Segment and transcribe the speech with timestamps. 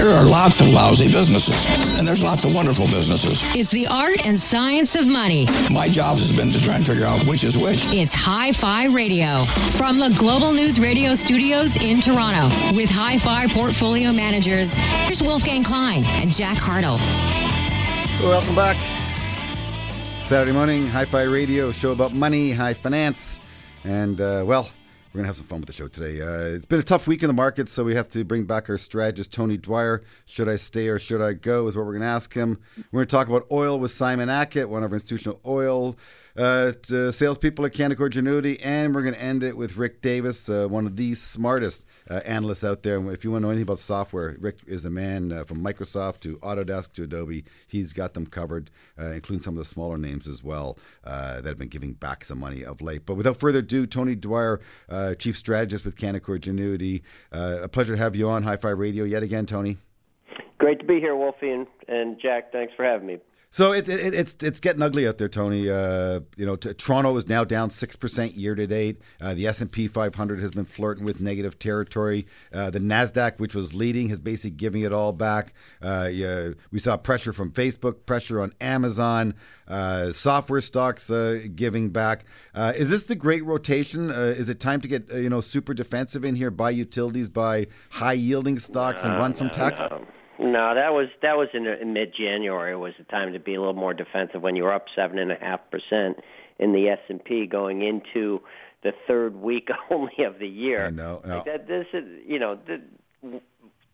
[0.00, 1.66] There are lots of lousy businesses,
[1.98, 3.42] and there's lots of wonderful businesses.
[3.54, 5.46] It's the art and science of money.
[5.70, 7.84] My job has been to try and figure out which is which.
[7.88, 9.36] It's Hi Fi Radio
[9.76, 14.74] from the Global News Radio studios in Toronto with Hi Fi portfolio managers.
[14.78, 16.96] Here's Wolfgang Klein and Jack Hartle.
[18.22, 18.78] Welcome back.
[20.18, 23.38] Saturday morning, Hi Fi Radio, show about money, high finance,
[23.84, 24.70] and uh, well,
[25.12, 26.20] we're going to have some fun with the show today.
[26.20, 28.70] Uh, it's been a tough week in the market, so we have to bring back
[28.70, 30.04] our strategist, Tony Dwyer.
[30.24, 31.66] Should I stay or should I go?
[31.66, 32.60] Is what we're going to ask him.
[32.92, 35.96] We're going to talk about oil with Simon Ackett, one of our institutional oil
[36.36, 40.68] uh, salespeople at Canaccord Genuity, and we're going to end it with Rick Davis, uh,
[40.68, 42.96] one of the smartest uh, analysts out there.
[42.96, 45.62] And if you want to know anything about software, Rick is the man uh, from
[45.62, 47.44] Microsoft to Autodesk to Adobe.
[47.66, 51.46] He's got them covered, uh, including some of the smaller names as well uh, that
[51.46, 53.06] have been giving back some money of late.
[53.06, 57.02] But without further ado, Tony Dwyer, uh, Chief Strategist with Canaccord Genuity.
[57.32, 59.78] Uh, a pleasure to have you on Hi Fi Radio yet again, Tony.
[60.58, 62.52] Great to be here, Wolfie and, and Jack.
[62.52, 63.18] Thanks for having me.
[63.52, 65.68] So it, it, it's it's getting ugly out there, Tony.
[65.68, 69.02] Uh, you know, t- Toronto is now down six percent year to date.
[69.20, 72.28] Uh, the S and P 500 has been flirting with negative territory.
[72.52, 75.52] Uh, the Nasdaq, which was leading, has basically giving it all back.
[75.82, 79.34] Uh, yeah, we saw pressure from Facebook, pressure on Amazon,
[79.66, 82.24] uh, software stocks uh, giving back.
[82.54, 84.10] is this the great rotation?
[84.10, 88.12] is it time to get you know super defensive in here, buy utilities, buy high
[88.12, 89.76] yielding stocks, and run from tech?
[90.40, 93.58] No, that was that was in, in mid January was the time to be a
[93.58, 96.18] little more defensive when you were up seven and a half percent
[96.58, 98.40] in the S and P going into
[98.82, 100.86] the third week only of the year.
[100.86, 101.20] I know.
[101.24, 101.36] No.
[101.36, 103.40] Like that, this is you know the,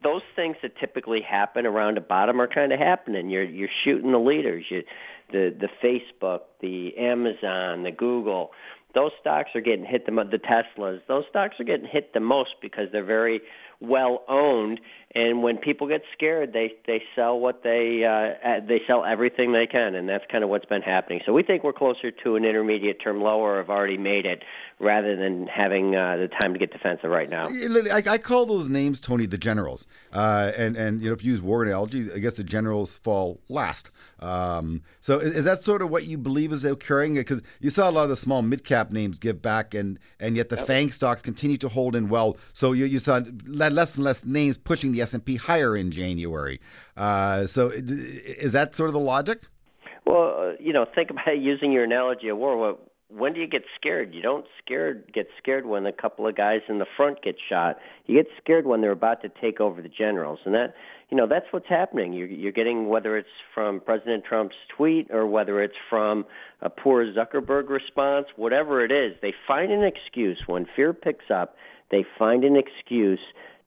[0.03, 3.29] those things that typically happen around a bottom are kind of happening.
[3.29, 4.67] You're you're shooting the leaders.
[4.69, 4.85] You
[5.33, 8.53] the the Facebook, the Amazon, the Google.
[8.95, 11.01] Those stocks are getting hit the the Teslas.
[11.09, 13.41] Those stocks are getting hit the most because they're very
[13.81, 14.81] well owned
[15.17, 19.67] and when people get scared they they sell what they uh they sell everything they
[19.67, 21.23] can and that's kind of what's been happening.
[21.25, 24.45] So we think we're closer to an intermediate term low or have already made it
[24.79, 27.47] rather than having uh, the time to get defensive right now.
[27.49, 29.87] I, I call those names tony the generals.
[30.13, 33.41] Uh and and you know if you use war analogy i guess the generals fall
[33.49, 33.91] last.
[34.21, 37.15] Um so is, is that sort of what you believe is occurring?
[37.15, 40.37] Because you saw a lot of the small mid cap names give back and and
[40.37, 40.67] yet the yep.
[40.67, 42.37] fang stocks continue to hold in well.
[42.53, 46.61] So you you saw less and less names pushing the S&P higher in January.
[46.97, 49.45] Uh, so is that sort of the logic?
[50.05, 52.79] Well, uh, you know, think about using your analogy of war.
[53.09, 54.15] When do you get scared?
[54.15, 57.79] You don't scared get scared when a couple of guys in the front get shot.
[58.07, 60.75] You get scared when they're about to take over the generals, and that
[61.09, 62.13] you know that's what's happening.
[62.13, 66.27] You're, you're getting whether it's from President Trump's tweet or whether it's from
[66.61, 71.57] a poor Zuckerberg response, whatever it is, they find an excuse when fear picks up.
[71.91, 73.21] They find an excuse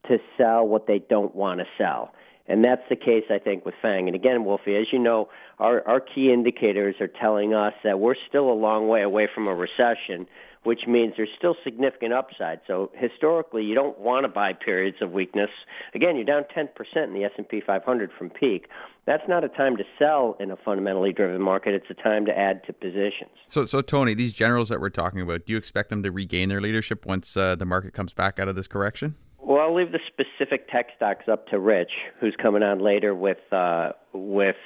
[0.07, 2.13] to sell what they don't want to sell.
[2.49, 4.07] And that's the case, I think, with FANG.
[4.07, 5.29] And again, Wolfie, as you know,
[5.59, 9.47] our, our key indicators are telling us that we're still a long way away from
[9.47, 10.27] a recession,
[10.63, 12.59] which means there's still significant upside.
[12.65, 15.51] So historically, you don't want to buy periods of weakness.
[15.93, 16.69] Again, you're down 10%
[17.03, 18.67] in the S&P 500 from peak.
[19.05, 21.75] That's not a time to sell in a fundamentally driven market.
[21.75, 23.29] It's a time to add to positions.
[23.47, 26.49] So, so Tony, these generals that we're talking about, do you expect them to regain
[26.49, 29.15] their leadership once uh, the market comes back out of this correction?
[29.49, 31.89] Well, I'll leave the specific tech stocks up to Rich,
[32.19, 34.57] who's coming on later with uh, with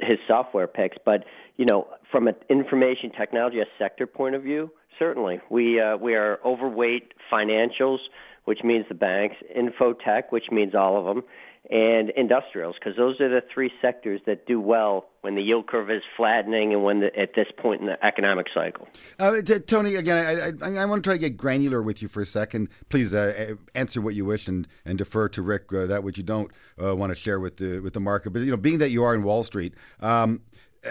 [0.00, 0.96] his software picks.
[1.04, 1.24] But
[1.56, 6.14] you know, from an information technology a sector point of view, certainly we uh, we
[6.14, 7.98] are overweight financials,
[8.44, 11.24] which means the banks, infotech, which means all of them,
[11.70, 15.90] and industrials, because those are the three sectors that do well when the yield curve
[15.90, 18.88] is flattening and when the, at this point in the economic cycle.
[19.18, 20.18] Uh, t- Tony, again,
[20.62, 22.68] I, I, I, want to try to get granular with you for a second.
[22.88, 26.24] Please uh, answer what you wish and, and defer to Rick uh, that which you
[26.24, 26.50] don't
[26.82, 28.30] uh, want to share with the with the market.
[28.30, 29.74] But you know, being that you are in Wall Street.
[30.00, 30.40] Um,
[30.84, 30.90] uh,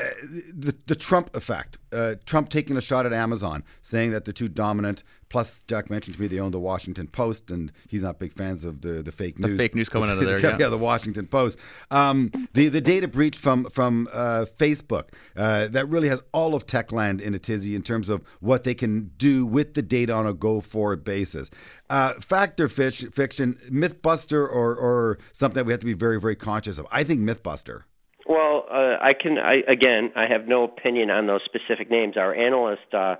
[0.53, 4.47] the, the Trump effect, uh, Trump taking a shot at Amazon, saying that they're too
[4.47, 5.03] dominant.
[5.27, 8.63] Plus, Jack mentioned to me they own the Washington Post, and he's not big fans
[8.63, 9.51] of the, the fake news.
[9.51, 10.57] The fake news coming out of there, yeah.
[10.57, 11.57] yeah, the Washington Post.
[11.89, 16.67] Um, the the data breach from from uh, Facebook uh, that really has all of
[16.67, 20.25] Techland in a tizzy in terms of what they can do with the data on
[20.25, 21.49] a go forward basis.
[21.89, 26.37] Uh, fact fish, fiction, MythBuster, or or something that we have to be very very
[26.37, 26.87] conscious of.
[26.91, 27.83] I think MythBuster.
[28.25, 29.37] Well, uh, I can.
[29.37, 32.17] I again, I have no opinion on those specific names.
[32.17, 33.15] Our analyst, uh,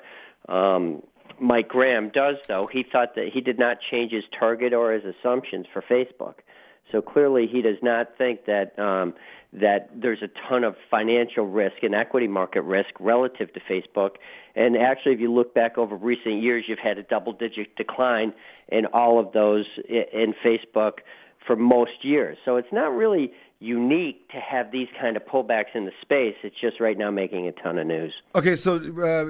[0.48, 1.02] um,
[1.40, 2.68] Mike Graham, does though.
[2.68, 6.36] He thought that he did not change his target or his assumptions for Facebook.
[6.92, 9.14] So clearly, he does not think that um,
[9.54, 14.16] that there's a ton of financial risk and equity market risk relative to Facebook.
[14.56, 18.34] And actually, if you look back over recent years, you've had a double-digit decline
[18.70, 21.00] in all of those in Facebook
[21.46, 22.38] for most years.
[22.46, 26.36] So it's not really unique to have these kind of pullbacks in the space.
[26.44, 28.14] It's just right now making a ton of news.
[28.36, 29.24] Okay, so uh,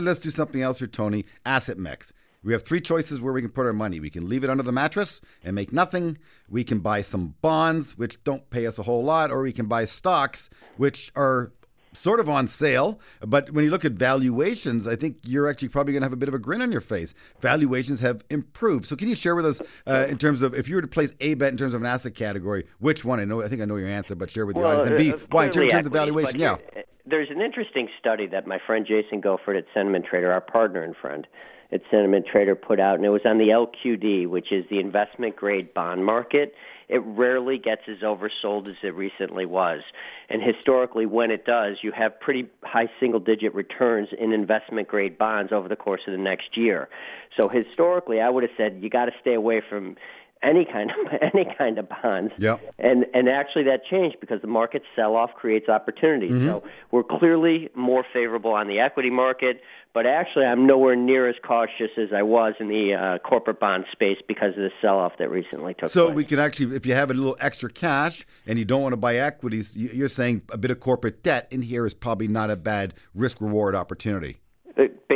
[0.00, 1.24] let's do something else here, Tony.
[1.44, 2.12] Asset mix.
[2.42, 3.98] We have three choices where we can put our money.
[3.98, 6.18] We can leave it under the mattress and make nothing.
[6.48, 9.66] We can buy some bonds, which don't pay us a whole lot, or we can
[9.66, 11.52] buy stocks, which are
[11.96, 13.00] sort of on sale.
[13.20, 16.16] But when you look at valuations, I think you're actually probably going to have a
[16.16, 17.14] bit of a grin on your face.
[17.40, 18.86] Valuations have improved.
[18.86, 21.12] So can you share with us uh, in terms of if you were to place
[21.20, 23.20] a bet in terms of an asset category, which one?
[23.20, 24.90] I know I think I know your answer, but share with the well, audience.
[24.90, 26.40] And B, uh, why in terms, equities, of valuation?
[26.40, 26.56] Yeah.
[27.04, 30.96] There's an interesting study that my friend Jason Goepfert at Sentiment Trader, our partner and
[30.96, 31.26] friend
[31.72, 35.36] at Sentiment Trader, put out, and it was on the LQD, which is the investment
[35.36, 36.52] grade bond market
[36.88, 39.82] it rarely gets as oversold as it recently was.
[40.28, 45.18] And historically, when it does, you have pretty high single digit returns in investment grade
[45.18, 46.88] bonds over the course of the next year.
[47.36, 49.96] So historically, I would have said you got to stay away from
[50.42, 50.96] any kind of
[51.34, 52.32] any kind of bonds.
[52.38, 52.58] Yeah.
[52.78, 56.32] And and actually that changed because the market sell off creates opportunities.
[56.32, 56.46] Mm-hmm.
[56.46, 59.62] So we're clearly more favorable on the equity market,
[59.92, 63.86] but actually I'm nowhere near as cautious as I was in the uh, corporate bond
[63.90, 66.12] space because of the sell off that recently took so place.
[66.12, 68.92] So we can actually if you have a little extra cash and you don't want
[68.92, 72.50] to buy equities, you're saying a bit of corporate debt in here is probably not
[72.50, 74.40] a bad risk reward opportunity.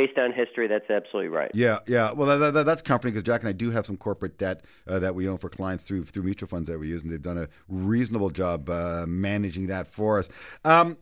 [0.01, 1.51] Based on history, that's absolutely right.
[1.53, 2.11] Yeah, yeah.
[2.11, 4.97] Well, that, that, that's comforting because Jack and I do have some corporate debt uh,
[4.97, 7.37] that we own for clients through through mutual funds that we use, and they've done
[7.37, 10.27] a reasonable job uh, managing that for us.
[10.65, 10.97] Um,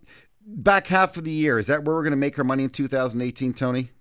[0.46, 2.72] back half of the year, is that where we're going to make our money in
[2.72, 3.92] 2018, Tony?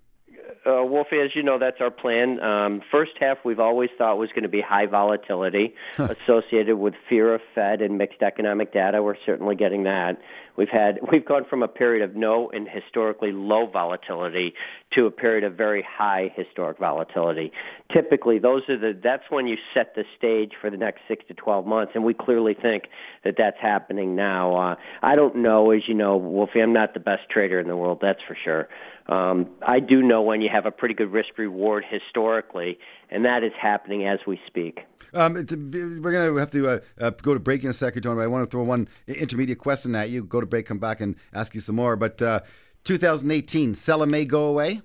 [0.69, 2.39] Uh, Wolfie, as you know, that's our plan.
[2.41, 7.33] Um, first half, we've always thought was going to be high volatility associated with fear
[7.33, 9.01] of Fed and mixed economic data.
[9.01, 10.21] We're certainly getting that.
[10.55, 14.53] We've had we've gone from a period of no and historically low volatility
[14.91, 17.53] to a period of very high historic volatility.
[17.91, 21.33] Typically, those are the that's when you set the stage for the next six to
[21.33, 22.89] twelve months, and we clearly think
[23.23, 24.55] that that's happening now.
[24.55, 27.77] Uh, I don't know, as you know, Wolfie, I'm not the best trader in the
[27.77, 28.67] world, that's for sure.
[29.09, 32.77] Um, I do know when you have a pretty good risk reward historically,
[33.09, 34.81] and that is happening as we speak.
[35.13, 38.17] Um, we're going to have to uh, uh, go to break in a second, Tony.
[38.17, 40.23] But I want to throw one intermediate question at you.
[40.23, 41.95] Go to break, come back, and ask you some more.
[41.95, 42.41] But uh,
[42.83, 44.81] 2018, Sella may go away.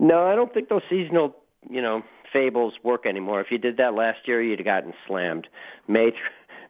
[0.00, 1.36] No, I don't think those seasonal,
[1.70, 2.02] you know,
[2.32, 3.40] fables work anymore.
[3.40, 5.46] If you did that last year, you'd have gotten slammed.
[5.86, 6.10] May.
[6.10, 6.14] Th-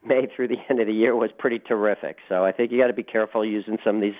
[0.06, 2.18] May through the end of the year was pretty terrific.
[2.28, 4.14] So I think you got to be careful using some of these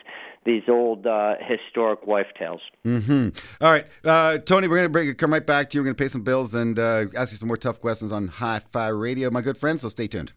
[0.45, 2.61] these old uh, historic wife tales.
[2.85, 3.29] Mm-hmm.
[3.63, 5.81] All right, uh, Tony, we're going to bring, come right back to you.
[5.81, 8.29] We're going to pay some bills and uh, ask you some more tough questions on
[8.29, 9.81] Hi-Fi Radio, my good friend.
[9.81, 10.33] So stay tuned.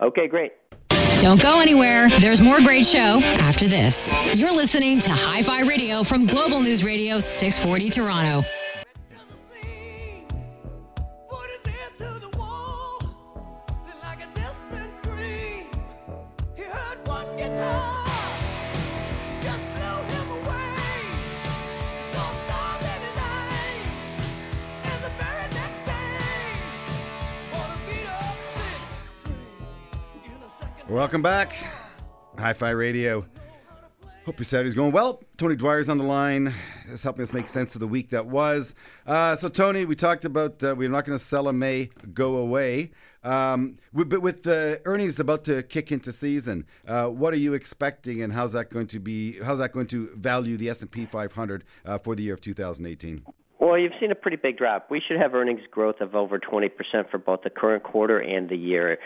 [0.00, 0.52] Okay, great.
[1.22, 2.10] Don't go anywhere.
[2.20, 4.12] There's more great show after this.
[4.34, 8.46] You're listening to Hi Fi Radio from Global News Radio 640 Toronto.
[30.88, 31.52] Welcome back.
[32.38, 33.26] Hi Fi Radio.
[34.24, 35.20] Hope your Saturday's going well.
[35.36, 36.54] Tony Dwyer's on the line.
[36.88, 38.76] Is helping us make sense of the week that was.
[39.04, 42.36] Uh, so, Tony, we talked about uh, we're not going to sell a May go
[42.36, 42.92] away.
[43.24, 48.22] Um, but with the earnings about to kick into season, uh, what are you expecting,
[48.22, 49.40] and how's that going to be?
[49.42, 52.40] How's that going to value the S and P 500 uh, for the year of
[52.40, 53.24] 2018?
[53.58, 54.90] Well, you've seen a pretty big drop.
[54.90, 56.70] We should have earnings growth of over 20%
[57.10, 58.98] for both the current quarter and the year.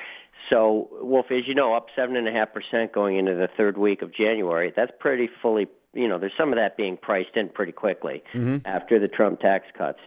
[0.49, 4.73] So, Wolf, as you know, up 7.5% going into the third week of January.
[4.75, 8.59] That's pretty fully, you know, there's some of that being priced in pretty quickly mm-hmm.
[8.65, 10.01] after the Trump tax cuts.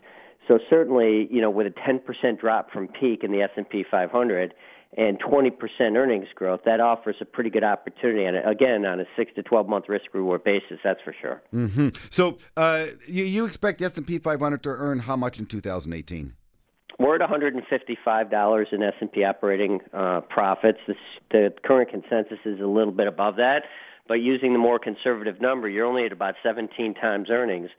[0.47, 4.53] So certainly, you know, with a 10% drop from peak in the S&P 500
[4.97, 5.51] and 20%
[5.95, 8.25] earnings growth, that offers a pretty good opportunity.
[8.25, 11.41] And again, on a six to 12 month risk reward basis, that's for sure.
[11.53, 11.89] Mm-hmm.
[12.09, 16.33] So uh, you, you expect the S&P 500 to earn how much in 2018?
[16.99, 20.79] We're at $155 in S&P operating uh, profits.
[20.87, 20.95] The,
[21.31, 23.63] the current consensus is a little bit above that,
[24.07, 27.69] but using the more conservative number, you're only at about 17 times earnings.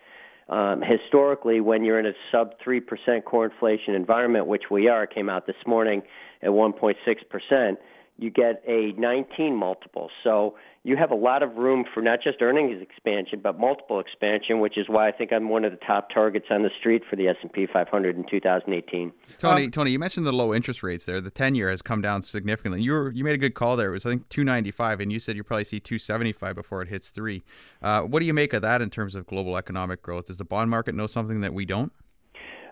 [0.48, 5.30] Um, historically, when you're in a sub 3% core inflation environment, which we are, came
[5.30, 6.02] out this morning
[6.42, 7.76] at 1.6%,
[8.16, 10.08] you get a 19 multiple.
[10.22, 10.54] So
[10.84, 14.78] you have a lot of room for not just earnings expansion, but multiple expansion, which
[14.78, 17.26] is why I think I'm one of the top targets on the street for the
[17.28, 19.12] S&P 500 in 2018.
[19.38, 21.20] Tony, um, Tony, you mentioned the low interest rates there.
[21.20, 22.82] The 10-year has come down significantly.
[22.82, 23.88] You were, you made a good call there.
[23.88, 27.10] It was I think 295, and you said you probably see 275 before it hits
[27.10, 27.42] three.
[27.82, 30.26] Uh, what do you make of that in terms of global economic growth?
[30.26, 31.92] Does the bond market know something that we don't?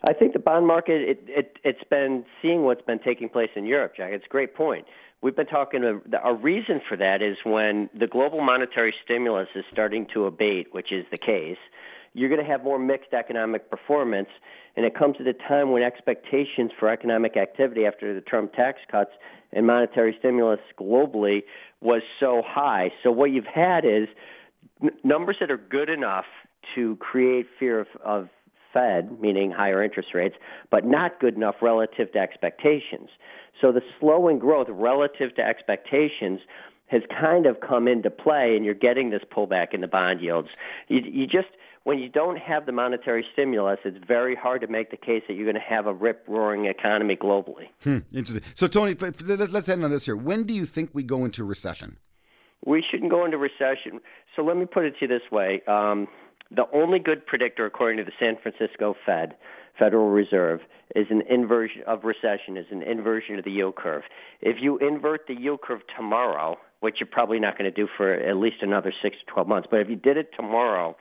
[0.08, 3.66] I think the bond market it, it it's been seeing what's been taking place in
[3.66, 4.12] Europe, Jack.
[4.12, 4.84] It's a great point.
[5.22, 5.84] We've been talking.
[5.84, 10.90] A reason for that is when the global monetary stimulus is starting to abate, which
[10.90, 11.58] is the case.
[12.12, 14.28] You're going to have more mixed economic performance,
[14.76, 18.80] and it comes at a time when expectations for economic activity after the Trump tax
[18.90, 19.12] cuts
[19.52, 21.44] and monetary stimulus globally
[21.80, 22.90] was so high.
[23.04, 24.08] So what you've had is
[24.82, 26.26] n- numbers that are good enough
[26.74, 28.28] to create fear of, of
[28.72, 30.36] Fed, meaning higher interest rates,
[30.70, 33.10] but not good enough relative to expectations.
[33.60, 36.40] So the slowing growth relative to expectations
[36.86, 40.48] has kind of come into play, and you're getting this pullback in the bond yields.
[40.88, 41.48] You, you just
[41.84, 45.34] when you don't have the monetary stimulus, it's very hard to make the case that
[45.34, 47.68] you're going to have a rip roaring economy globally.
[47.82, 48.44] Hmm, interesting.
[48.54, 50.16] So, Tony, let's end on this here.
[50.16, 51.96] When do you think we go into recession?
[52.64, 54.00] We shouldn't go into recession.
[54.36, 55.62] So, let me put it to you this way.
[55.66, 56.06] Um,
[56.54, 59.34] the only good predictor, according to the San Francisco Fed,
[59.78, 60.60] Federal Reserve,
[60.94, 64.02] is an inversion of recession, is an inversion of the yield curve.
[64.40, 68.12] If you invert the yield curve tomorrow, which you're probably not going to do for
[68.12, 70.96] at least another six to 12 months, but if you did it tomorrow,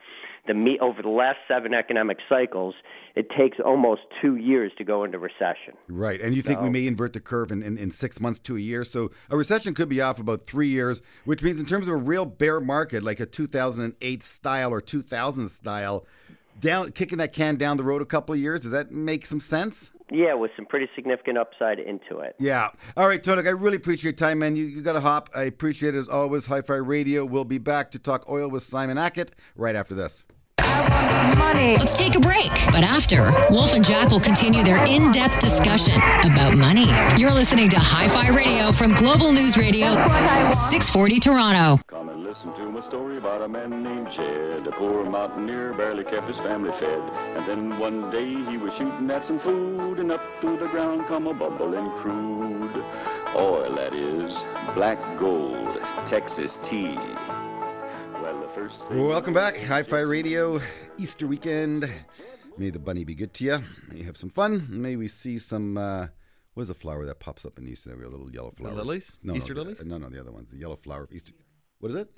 [0.46, 2.74] the me over the last seven economic cycles,
[3.16, 5.74] it takes almost two years to go into recession.
[5.88, 8.38] Right, and you think so, we may invert the curve in, in, in, six months
[8.40, 8.84] to a year?
[8.84, 11.96] So a recession could be off about three years, which means in terms of a
[11.96, 16.06] real bear market, like a 2008 style or 2000 style,
[16.60, 18.62] down kicking that can down the road a couple of years.
[18.62, 19.90] Does that make some sense?
[20.12, 22.36] Yeah, with some pretty significant upside into it.
[22.38, 22.68] Yeah.
[22.96, 24.56] All right, Tony, I really appreciate your time, man.
[24.56, 25.30] You, you got to hop.
[25.34, 26.46] I appreciate it as always.
[26.46, 27.24] Hi Fi Radio.
[27.24, 30.24] We'll be back to talk oil with Simon Ackett right after this.
[31.38, 31.76] Money.
[31.76, 32.50] Let's take a break.
[32.72, 36.86] But after, Wolf and Jack will continue their in depth discussion about money.
[37.16, 41.80] You're listening to Hi Fi Radio from Global News Radio, 640 Toronto.
[42.32, 44.66] Come and listen to my story about a man named Jed.
[44.66, 47.00] A poor mountaineer barely kept his family fed.
[47.36, 51.06] And then one day he was shooting at some food, and up through the ground
[51.08, 52.84] come a bubbling crude.
[53.36, 54.32] Oil, that is.
[54.74, 55.76] Black gold.
[56.08, 56.96] Texas tea.
[58.90, 60.60] Welcome back, Hi Fi Radio,
[60.96, 61.92] Easter weekend.
[62.56, 63.64] May the bunny be good to you.
[63.90, 64.68] May you have some fun.
[64.70, 65.76] May we see some.
[65.76, 66.06] Uh,
[66.54, 67.94] what is the flower that pops up in Easter?
[67.94, 68.76] We have little yellow flowers.
[68.76, 69.12] The lilies?
[69.22, 69.78] No, Easter no, lilies?
[69.78, 70.50] The, no, no, the other ones.
[70.50, 71.32] The yellow flower of Easter.
[71.80, 72.10] What is it?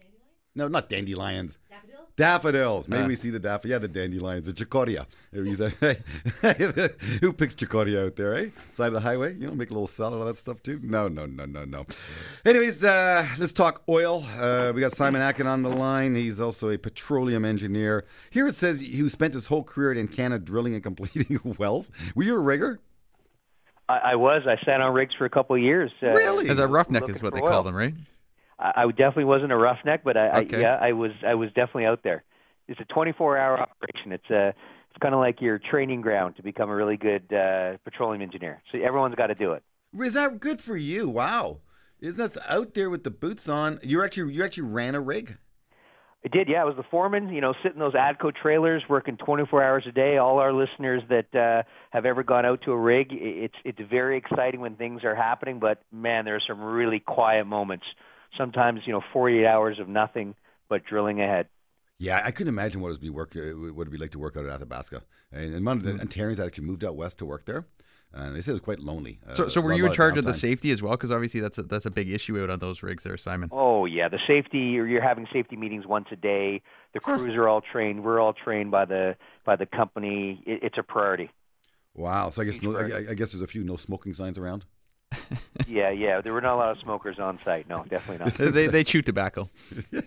[0.56, 1.58] No, not dandelions.
[1.68, 2.08] Daffodils.
[2.16, 2.88] Daffodils.
[2.88, 3.08] Maybe uh.
[3.08, 3.72] we see the daffodil.
[3.72, 4.46] Yeah, the dandelions.
[4.46, 5.06] The chicoria.
[7.20, 8.50] Who picks chicoria out there, eh?
[8.70, 9.34] Side of the highway?
[9.34, 10.78] You know, make a little salad, of that stuff too?
[10.82, 11.86] No, no, no, no, no.
[12.44, 14.24] Anyways, uh, let's talk oil.
[14.38, 16.14] Uh, we got Simon Akin on the line.
[16.14, 18.04] He's also a petroleum engineer.
[18.30, 21.90] Here it says he spent his whole career in Canada drilling and completing wells.
[22.14, 22.78] Were you a rigger?
[23.88, 24.46] I, I was.
[24.46, 25.90] I sat on rigs for a couple of years.
[26.00, 26.48] Uh, really?
[26.48, 27.48] As a roughneck is what they oil.
[27.48, 27.94] call them, right?
[28.58, 30.56] I, definitely wasn't a roughneck, but I, okay.
[30.56, 32.24] I yeah, I was I was definitely out there.
[32.68, 34.12] It's a 24-hour operation.
[34.12, 37.78] It's a it's kind of like your training ground to become a really good uh,
[37.84, 38.62] petroleum engineer.
[38.70, 39.62] So everyone's got to do it.
[39.98, 41.08] Is that good for you?
[41.08, 41.58] Wow,
[42.00, 43.80] isn't that out there with the boots on?
[43.82, 45.36] You actually you actually ran a rig.
[46.24, 46.62] I did, yeah.
[46.62, 50.16] I was the foreman, you know, sitting those ATCO trailers, working 24 hours a day.
[50.16, 54.16] All our listeners that uh, have ever gone out to a rig, it's it's very
[54.16, 55.58] exciting when things are happening.
[55.58, 57.84] But man, there are some really quiet moments
[58.36, 60.34] sometimes you know 48 hours of nothing
[60.68, 61.48] but drilling ahead.
[61.98, 63.36] Yeah, I couldn't imagine what it would be work.
[63.36, 65.02] Uh, what it be like to work out at Athabasca.
[65.32, 65.98] And, and mm-hmm.
[65.98, 67.66] Ontarians actually moved out west to work there.
[68.12, 69.18] And they said it was quite lonely.
[69.28, 70.92] Uh, so, so were you in charge of the safety as well?
[70.92, 73.48] Because obviously that's a, that's a big issue out on those rigs there, Simon.
[73.52, 74.58] Oh yeah, the safety.
[74.58, 76.62] You're having safety meetings once a day.
[76.92, 78.04] The crews are all trained.
[78.04, 80.42] We're all trained by the by the company.
[80.46, 81.30] It, it's a priority.
[81.94, 82.30] Wow.
[82.30, 84.64] So I guess no, I, I guess there's a few no smoking signs around
[85.68, 86.20] yeah, yeah.
[86.20, 87.68] There were not a lot of smokers on site.
[87.68, 88.52] No, definitely not.
[88.54, 89.48] they they chew tobacco.
[89.90, 90.00] yeah,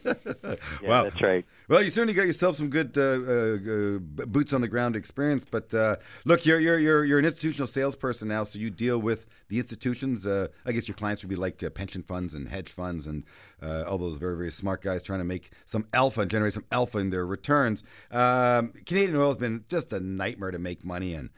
[0.84, 1.46] wow, that's right.
[1.68, 5.46] Well, you certainly got yourself some good uh, uh, boots on the ground experience.
[5.50, 9.28] But uh, look, you're you're you're you're an institutional salesperson now, so you deal with
[9.50, 10.26] the institutions.
[10.26, 13.24] Uh, I guess your clients would be like uh, pension funds and hedge funds and
[13.62, 16.66] uh, all those very very smart guys trying to make some alpha and generate some
[16.72, 17.84] alpha in their returns.
[18.12, 21.30] Um, Canadian oil has been just a nightmare to make money in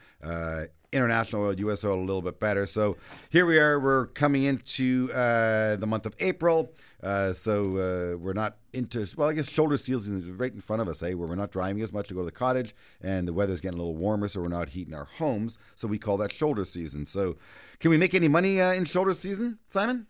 [0.92, 1.84] international oil, U.S.
[1.84, 2.66] oil a little bit better.
[2.66, 2.98] So
[3.30, 3.80] here we are.
[3.80, 6.72] We're coming into uh, the month of April.
[7.02, 10.82] Uh, so uh, we're not into, well, I guess shoulder season is right in front
[10.82, 11.14] of us, eh?
[11.14, 13.80] Where we're not driving as much to go to the cottage and the weather's getting
[13.80, 15.58] a little warmer, so we're not heating our homes.
[15.76, 17.06] So we call that shoulder season.
[17.06, 17.38] So
[17.80, 20.08] can we make any money uh, in shoulder season, Simon?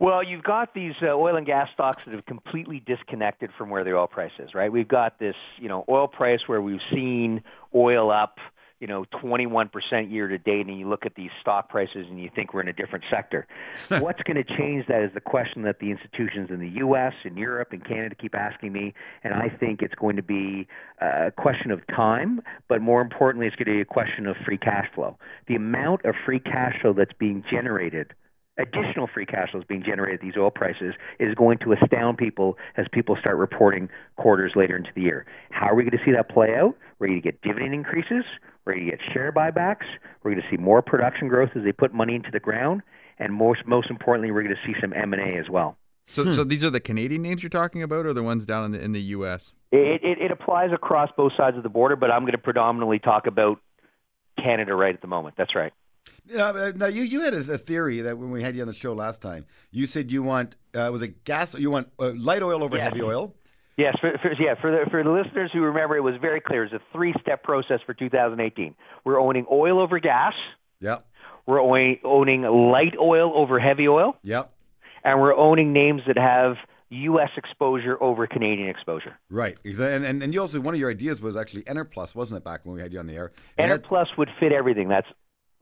[0.00, 3.84] Well, you've got these uh, oil and gas stocks that have completely disconnected from where
[3.84, 4.72] the oil price is, right?
[4.72, 7.42] We've got this, you know, oil price where we've seen
[7.74, 8.38] oil up
[8.80, 12.30] you know, 21% year to date, and you look at these stock prices and you
[12.34, 13.46] think we're in a different sector.
[13.88, 17.36] What's going to change that is the question that the institutions in the U.S., in
[17.36, 20.66] Europe, and Canada keep asking me, and I think it's going to be
[21.00, 24.58] a question of time, but more importantly, it's going to be a question of free
[24.58, 25.18] cash flow.
[25.46, 28.14] The amount of free cash flow that's being generated
[28.60, 32.58] additional free cash flows being generated at these oil prices is going to astound people
[32.76, 35.26] as people start reporting quarters later into the year.
[35.50, 36.76] How are we going to see that play out?
[36.98, 38.24] We're going to get dividend increases.
[38.64, 39.86] We're going to get share buybacks.
[40.22, 42.82] We're going to see more production growth as they put money into the ground.
[43.18, 45.76] And most, most importantly, we're going to see some M&A as well.
[46.06, 46.32] So, hmm.
[46.32, 48.82] so these are the Canadian names you're talking about, or the ones down in the
[48.82, 49.52] in the U.S.
[49.70, 52.98] It, it, it applies across both sides of the border, but I'm going to predominantly
[52.98, 53.60] talk about
[54.36, 55.36] Canada right at the moment.
[55.38, 55.72] That's right.
[56.36, 58.92] Uh, now you you had a, theory that when we had you on the show
[58.92, 61.54] last time, you said you want uh, was it gas?
[61.54, 63.34] You want uh, light oil over heavy oil.
[63.76, 64.54] Yes, for, for, yeah.
[64.60, 66.64] For the for the listeners who remember, it was very clear.
[66.64, 68.74] It was a three step process for 2018.
[69.04, 70.34] We're owning oil over gas.
[70.80, 71.06] Yep.
[71.46, 74.16] We're owning, owning light oil over heavy oil.
[74.22, 74.52] Yep.
[75.02, 76.56] And we're owning names that have
[76.90, 77.30] U.S.
[77.36, 79.16] exposure over Canadian exposure.
[79.30, 82.44] Right, and, and and you also one of your ideas was actually Enerplus, wasn't it?
[82.44, 84.88] Back when we had you on the air, Enerplus would fit everything.
[84.88, 85.06] That's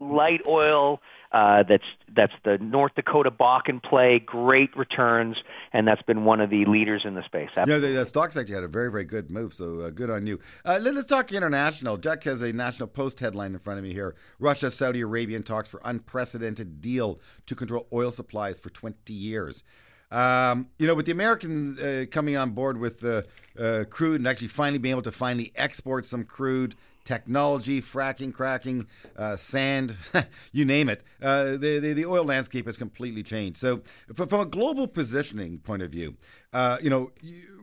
[0.01, 1.01] light oil.
[1.31, 1.85] Uh, that's
[2.17, 5.37] that's the North Dakota Bakken play, great returns,
[5.75, 7.51] and that's been one of the leaders in the space.
[7.55, 10.27] Yeah, the, the stocks actually had a very very good move, so uh, good on
[10.27, 10.41] you.
[10.65, 11.99] Uh, let, us talk international.
[11.99, 15.69] Jack has a National Post headline in front of me here: Russia Saudi Arabian talks
[15.69, 19.65] for unprecedented deal to control oil supplies for 20 years.
[20.11, 23.27] Um, you know, with the Americans uh, coming on board with the
[23.59, 26.75] uh, crude and actually finally being able to finally export some crude,
[27.09, 28.87] technology, fracking, cracking,
[29.17, 29.97] uh, sand,
[30.53, 31.03] you name it.
[31.23, 33.59] Uh, the, the, the oil landscape has completely changed.
[33.59, 33.81] So,
[34.15, 36.17] from a global positioning point of view,
[36.53, 37.11] uh, you know.
[37.23, 37.55] You,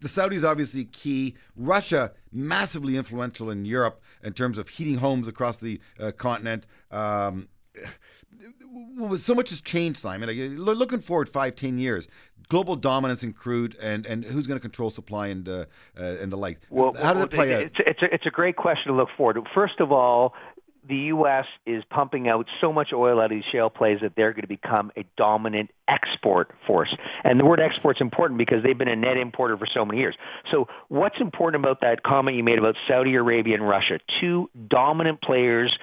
[0.00, 1.36] the Saudis obviously key.
[1.56, 6.66] Russia massively influential in Europe in terms of heating homes across the uh, continent.
[6.90, 7.48] Um,
[9.18, 10.28] so much has changed, Simon.
[10.28, 12.08] Like, looking forward five, ten years,
[12.48, 15.64] global dominance in crude, and, and who's going to control supply and uh,
[15.98, 16.60] uh, and the like.
[16.70, 17.86] Well, how does it play it's, out?
[17.86, 19.44] It's a, it's a great question to look forward to.
[19.54, 20.34] First of all,
[20.88, 21.46] the U.S.
[21.66, 24.48] is pumping out so much oil out of these shale plays that they're going to
[24.48, 26.94] become a dominant export force.
[27.24, 29.98] And the word export is important because they've been a net importer for so many
[29.98, 30.16] years.
[30.50, 33.98] So what's important about that comment you made about Saudi Arabia and Russia?
[34.20, 35.76] Two dominant players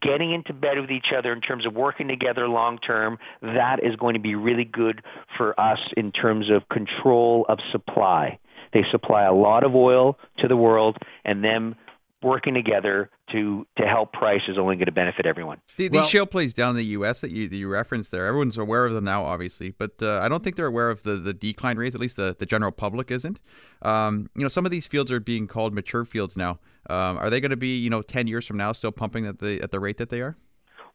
[0.00, 3.18] getting into bed with each other in terms of working together long term.
[3.42, 5.02] That is going to be really good
[5.36, 8.38] for us in terms of control of supply.
[8.72, 11.76] They supply a lot of oil to the world and them
[12.24, 15.60] working together to to help price is only going to benefit everyone.
[15.76, 17.20] The, these well, shale plays down in the U.S.
[17.20, 20.28] that you that you referenced there, everyone's aware of them now, obviously, but uh, I
[20.28, 21.94] don't think they're aware of the, the decline rates.
[21.94, 23.40] At least the, the general public isn't.
[23.82, 26.58] Um, you know, some of these fields are being called mature fields now.
[26.90, 29.38] Um, are they going to be you know ten years from now still pumping at
[29.38, 30.36] the at the rate that they are?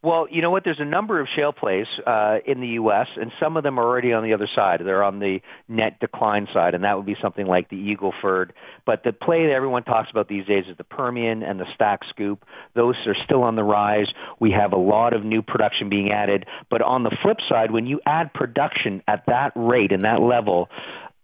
[0.01, 0.63] Well, you know what?
[0.63, 3.83] There's a number of shale plays uh, in the U.S., and some of them are
[3.83, 4.81] already on the other side.
[4.85, 8.53] They're on the net decline side, and that would be something like the Eagle Ford.
[8.85, 12.05] But the play that everyone talks about these days is the Permian and the Stack
[12.09, 12.45] Scoop.
[12.75, 14.07] Those are still on the rise.
[14.39, 16.45] We have a lot of new production being added.
[16.69, 20.69] But on the flip side, when you add production at that rate and that level,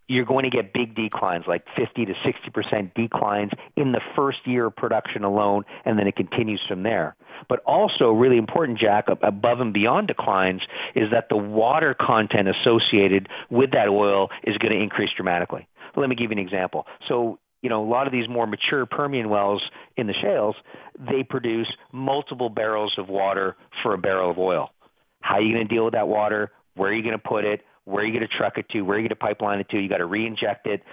[0.08, 4.68] you're going to get big declines, like 50 to 60% declines in the first year
[4.68, 7.16] of production alone, and then it continues from there.
[7.50, 10.62] But also, really important, Jack, above and beyond declines,
[10.94, 15.68] is that the water content associated with that oil is going to increase dramatically.
[15.96, 16.86] Let me give you an example.
[17.08, 19.62] So, you know, a lot of these more mature Permian wells
[19.98, 20.56] in the shales,
[21.00, 24.72] they produce multiple barrels of water for a barrel of oil.
[25.22, 26.52] How are you going to deal with that water?
[26.76, 27.62] Where are you going to put it?
[27.86, 28.82] Where are you going to truck it to?
[28.82, 29.80] Where are you going to pipeline it to?
[29.80, 30.84] You got to re-inject it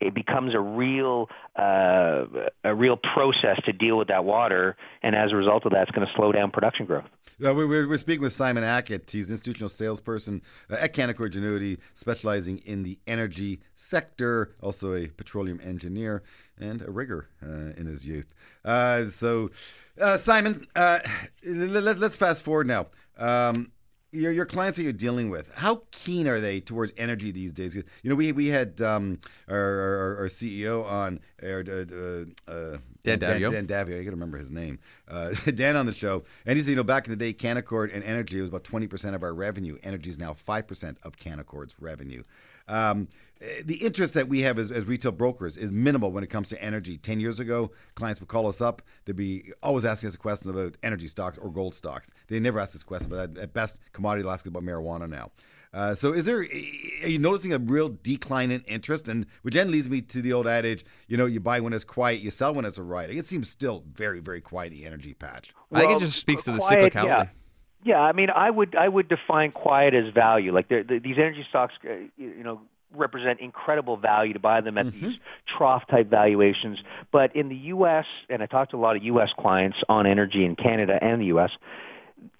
[0.00, 1.28] it becomes a real
[1.58, 2.26] uh,
[2.64, 5.90] a real process to deal with that water, and as a result of that, it's
[5.90, 7.06] going to slow down production growth.
[7.38, 9.10] We're, we're speaking with Simon Ackett.
[9.10, 15.08] He's an institutional salesperson uh, at Canaccord Genuity, specializing in the energy sector, also a
[15.08, 16.22] petroleum engineer
[16.58, 18.32] and a rigger uh, in his youth.
[18.64, 19.50] Uh, so,
[20.00, 21.00] uh, Simon, uh,
[21.44, 22.86] let, us fast forward now.
[23.18, 23.70] Um,
[24.12, 27.74] your your clients that you're dealing with, how keen are they towards energy these days?
[27.74, 33.18] You know, we we had um, our, our, our CEO on, uh, uh, uh, Dan
[33.18, 33.52] Daviau.
[33.52, 34.78] Dan, Dan Daviau, I got to remember his name.
[35.08, 37.94] Uh, Dan on the show, and he said, you know, back in the day, Canaccord
[37.94, 39.78] and energy was about twenty percent of our revenue.
[39.82, 42.22] Energy is now five percent of Canaccord's revenue.
[42.68, 43.08] Um,
[43.64, 46.62] the interest that we have as, as, retail brokers is minimal when it comes to
[46.62, 46.96] energy.
[46.96, 48.80] Ten years ago, clients would call us up.
[49.04, 52.10] They'd be always asking us a question about energy stocks or gold stocks.
[52.28, 53.42] They never ask us a question about that.
[53.42, 55.32] At best, commodity will ask us about marijuana now.
[55.74, 56.38] Uh, so, is there?
[56.38, 59.08] Are you noticing a real decline in interest?
[59.08, 61.84] And which then leads me to the old adage: you know, you buy when it's
[61.84, 63.10] quiet, you sell when it's a riot.
[63.10, 64.72] It seems still very, very quiet.
[64.72, 65.52] The energy patch.
[65.70, 67.06] I think it just speaks to the quiet, cyclicality.
[67.06, 67.26] Yeah.
[67.86, 70.52] Yeah, I mean, I would I would define quiet as value.
[70.52, 72.60] Like they're- the, these energy stocks, uh, you you know,
[72.92, 76.78] represent incredible value to buy them at these trough type valuations.
[77.12, 79.30] But in the U.S., and I talked to a lot of U.S.
[79.38, 81.50] clients on energy in Canada and the U.S.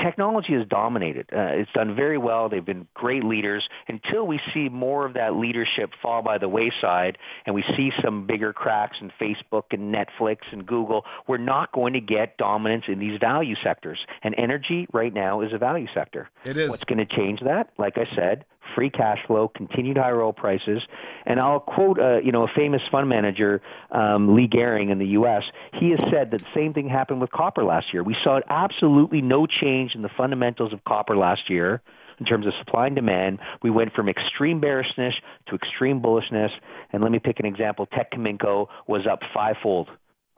[0.00, 1.26] Technology has dominated.
[1.32, 2.48] Uh, it's done very well.
[2.48, 3.68] They've been great leaders.
[3.88, 8.26] Until we see more of that leadership fall by the wayside, and we see some
[8.26, 12.98] bigger cracks in Facebook and Netflix and Google, we're not going to get dominance in
[12.98, 13.98] these value sectors.
[14.22, 16.30] And energy right now is a value sector.
[16.44, 16.70] It is.
[16.70, 17.70] What's going to change that?
[17.78, 20.83] Like I said, free cash flow, continued high oil prices,
[21.24, 25.09] and I'll quote, uh, you know, a famous fund manager, um, Leigh Goehring in the
[25.09, 25.44] U.S.
[25.74, 28.02] He has said that the same thing happened with copper last year.
[28.02, 31.83] We saw absolutely no change in the fundamentals of copper last year
[32.18, 33.38] in terms of supply and demand.
[33.62, 35.14] We went from extreme bearishness
[35.48, 36.50] to extreme bullishness.
[36.92, 37.87] And let me pick an example.
[37.87, 39.88] Teck Cominco was up fivefold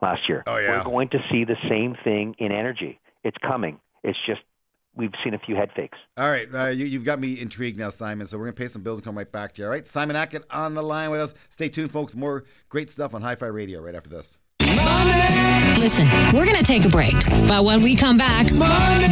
[0.01, 0.43] last year.
[0.47, 0.77] Oh, yeah.
[0.77, 2.99] We're going to see the same thing in energy.
[3.23, 3.79] It's coming.
[4.03, 4.41] It's just
[4.99, 5.97] we've seen a few head fakes.
[6.17, 8.27] All right, uh, you, you've got me intrigued now, Simon.
[8.27, 9.65] So we're gonna pay some bills and come right back to you.
[9.65, 11.33] All right, Simon Ackett on the line with us.
[11.49, 12.13] Stay tuned, folks.
[12.13, 14.37] More great stuff on Hi-Fi Radio right after this.
[15.79, 17.13] Listen, we're going to take a break.
[17.47, 18.51] But when we come back,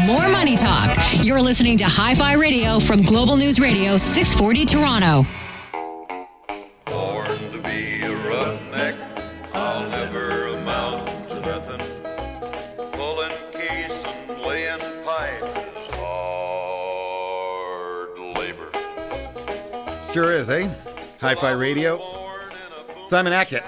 [0.05, 0.95] more money talk.
[1.23, 5.46] You're listening to Hi Fi Radio from Global News Radio 640 Toronto.
[20.17, 20.67] Sure is, eh?
[21.21, 21.97] Radio.
[21.97, 23.63] In a boom Simon Ackett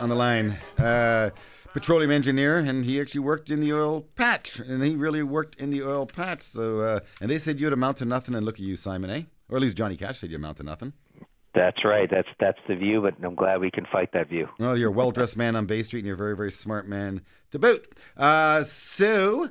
[0.00, 0.58] on the line.
[0.76, 1.30] Uh,
[1.72, 5.70] petroleum engineer, and he actually worked in the oil patch, and he really worked in
[5.70, 6.42] the oil patch.
[6.42, 9.22] So, uh, and they said you'd amount to nothing, and look at you, Simon, eh?
[9.48, 10.92] Or at least Johnny Cash said you amount to nothing.
[11.54, 12.10] That's right.
[12.10, 14.48] That's that's the view, but I'm glad we can fight that view.
[14.58, 17.20] Well, you're a well-dressed man on Bay Street, and you're a very, very smart man
[17.52, 17.94] to boot.
[18.16, 19.50] Uh, so.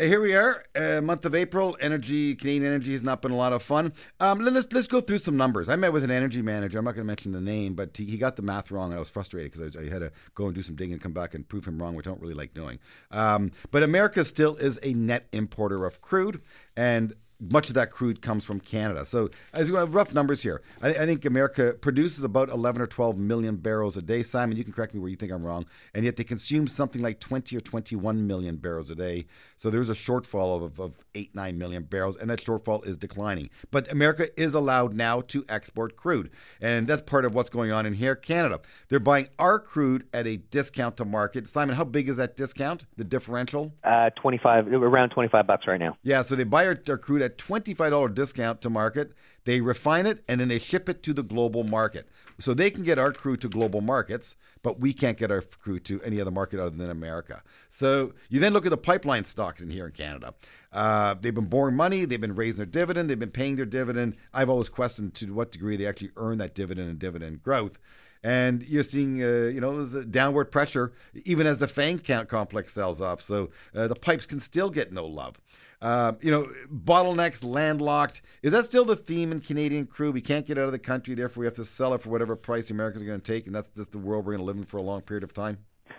[0.00, 1.76] Uh, Here we are, uh, month of April.
[1.80, 3.92] Energy, Canadian energy has not been a lot of fun.
[4.18, 5.68] Um, let- let's let's go through some numbers.
[5.68, 6.78] I met with an energy manager.
[6.78, 8.96] I'm not going to mention the name, but he, he got the math wrong, and
[8.96, 11.12] I was frustrated because I, I had to go and do some digging and come
[11.12, 12.78] back and prove him wrong, which I don't really like doing.
[13.10, 16.40] Um, but America still is a net importer of crude,
[16.76, 19.04] and much of that crude comes from Canada.
[19.04, 23.16] So, as well, rough numbers here, I, I think America produces about 11 or 12
[23.16, 24.22] million barrels a day.
[24.22, 25.66] Simon, you can correct me where you think I'm wrong.
[25.94, 29.26] And yet they consume something like 20 or 21 million barrels a day.
[29.56, 33.50] So there's a shortfall of, of 8, 9 million barrels, and that shortfall is declining.
[33.70, 36.30] But America is allowed now to export crude.
[36.60, 38.14] And that's part of what's going on in here.
[38.14, 41.48] Canada, they're buying our crude at a discount to market.
[41.48, 43.72] Simon, how big is that discount, the differential?
[43.84, 45.96] Uh, 25, around 25 bucks right now.
[46.02, 49.12] Yeah, so they buy our, our crude at $25 discount to market.
[49.44, 52.08] They refine it and then they ship it to the global market.
[52.38, 55.78] So they can get our crew to global markets, but we can't get our crew
[55.80, 57.42] to any other market other than America.
[57.68, 60.34] So you then look at the pipeline stocks in here in Canada.
[60.72, 64.16] Uh, they've been borrowing money, they've been raising their dividend, they've been paying their dividend.
[64.32, 67.78] I've always questioned to what degree they actually earn that dividend and dividend growth.
[68.22, 70.92] And you're seeing, uh, you know, there's a downward pressure
[71.24, 73.22] even as the Fang count complex sells off.
[73.22, 75.40] So uh, the pipes can still get no love.
[75.82, 78.20] Uh, you know, bottlenecks, landlocked.
[78.42, 80.14] Is that still the theme in Canadian crude?
[80.14, 82.36] We can't get out of the country, therefore we have to sell it for whatever
[82.36, 84.44] price the Americans are going to take, and that's just the world we're going to
[84.44, 85.58] live in for a long period of time.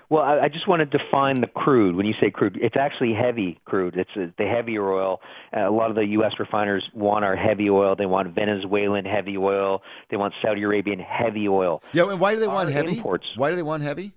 [0.10, 1.96] Well, I, I just want to define the crude.
[1.96, 3.96] When you say crude, it's actually heavy crude.
[3.96, 5.22] It's uh, the heavier oil.
[5.56, 6.34] Uh, a lot of the U.S.
[6.38, 7.96] refiners want our heavy oil.
[7.96, 9.82] They want Venezuelan heavy oil.
[10.10, 11.82] They want Saudi Arabian heavy oil.
[11.94, 12.98] Yeah, and why do they want Our heavy?
[12.98, 13.26] imports.
[13.36, 14.12] Why do they want heavy?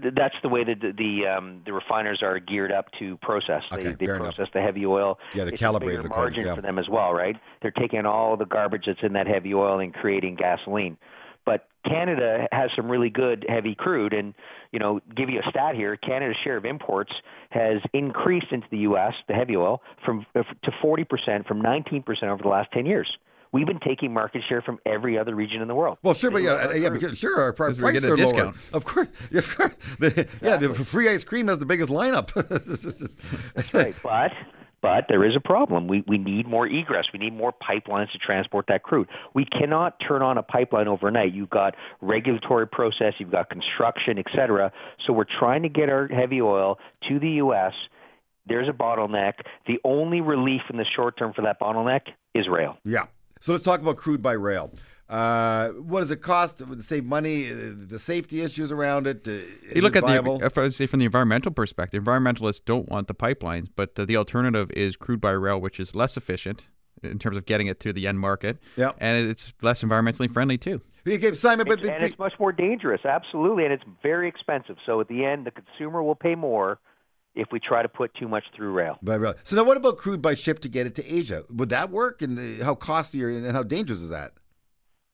[0.00, 3.16] Th- th- That's the way that the the, um, the refiners are geared up to
[3.18, 3.62] process.
[3.72, 4.34] Okay, they they fair enough.
[4.34, 5.18] process the heavy oil.
[5.34, 6.54] Yeah, they're It's calibrated margin yeah.
[6.54, 7.36] for them as well, right?
[7.62, 10.96] They're taking all the garbage that's in that heavy oil and creating gasoline.
[11.46, 14.34] But Canada has some really good heavy crude, and
[14.72, 17.12] you know, give you a stat here: Canada's share of imports
[17.50, 19.14] has increased into the U.S.
[19.26, 22.84] the heavy oil from uh, to 40 percent from 19 percent over the last 10
[22.86, 23.08] years.
[23.52, 25.98] We've been taking market share from every other region in the world.
[26.02, 27.00] Well, sure, but yeah, our yeah, crude.
[27.00, 28.54] because sure, our pri- Because we prices get a are lower.
[28.72, 29.74] Of course, yeah, of course.
[29.98, 32.32] The- yeah, the free ice cream has the biggest lineup.
[33.54, 33.94] That's right.
[34.02, 34.32] But
[34.82, 35.88] but there is a problem.
[35.88, 37.06] We we need more egress.
[37.12, 39.08] We need more pipelines to transport that crude.
[39.34, 41.34] We cannot turn on a pipeline overnight.
[41.34, 44.72] You've got regulatory process, you've got construction, et cetera.
[45.04, 47.74] So we're trying to get our heavy oil to the US.
[48.46, 49.34] There's a bottleneck.
[49.66, 52.02] The only relief in the short term for that bottleneck
[52.34, 52.78] is rail.
[52.84, 53.06] Yeah.
[53.40, 54.72] So let's talk about crude by rail.
[55.08, 56.64] Uh, what does it cost?
[56.64, 57.50] Would it save money?
[57.50, 57.56] Uh,
[57.88, 59.26] The safety issues around it.
[59.26, 59.32] Uh,
[59.74, 60.38] You look it at viable?
[60.38, 64.04] the, if I say from the environmental perspective, environmentalists don't want the pipelines, but uh,
[64.04, 66.68] the alternative is crude by rail, which is less efficient.
[67.02, 68.58] in terms of getting it to the end market.
[68.76, 68.92] Yeah.
[68.98, 70.80] and it's less environmentally friendly too.
[71.08, 74.76] Okay, Simon, but, and it's much more dangerous, absolutely, and it's very expensive.
[74.84, 76.78] So at the end, the consumer will pay more
[77.34, 78.98] if we try to put too much through rail.
[79.02, 79.34] by rail.
[79.44, 81.44] So now, what about crude by ship to get it to Asia?
[81.50, 82.22] Would that work?
[82.22, 84.32] And uh, how costly or, and how dangerous is that?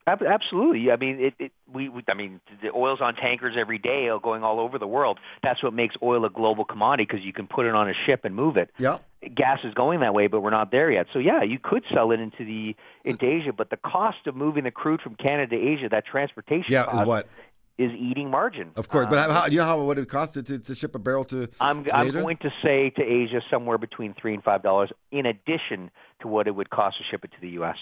[0.07, 0.93] Absolutely.
[0.93, 4.19] I mean, it, it we, we I mean, the oil's on tankers every day, uh,
[4.19, 5.19] going all over the world.
[5.43, 8.25] That's what makes oil a global commodity because you can put it on a ship
[8.25, 8.71] and move it.
[8.79, 8.99] Yeah.
[9.35, 11.09] Gas is going that way, but we're not there yet.
[11.13, 14.63] So yeah, you could sell it into the into Asia, but the cost of moving
[14.63, 17.29] the crude from Canada to Asia, that transportation Yeah, cost is what?
[17.79, 18.71] Is eating margin.
[18.77, 20.75] Of course, but how, how, do you know how would it cost to, to, to
[20.75, 21.49] ship a barrel to?
[21.61, 22.21] I'm to I'm Asia?
[22.21, 26.47] going to say to Asia somewhere between three and five dollars, in addition to what
[26.47, 27.77] it would cost to ship it to the U.S.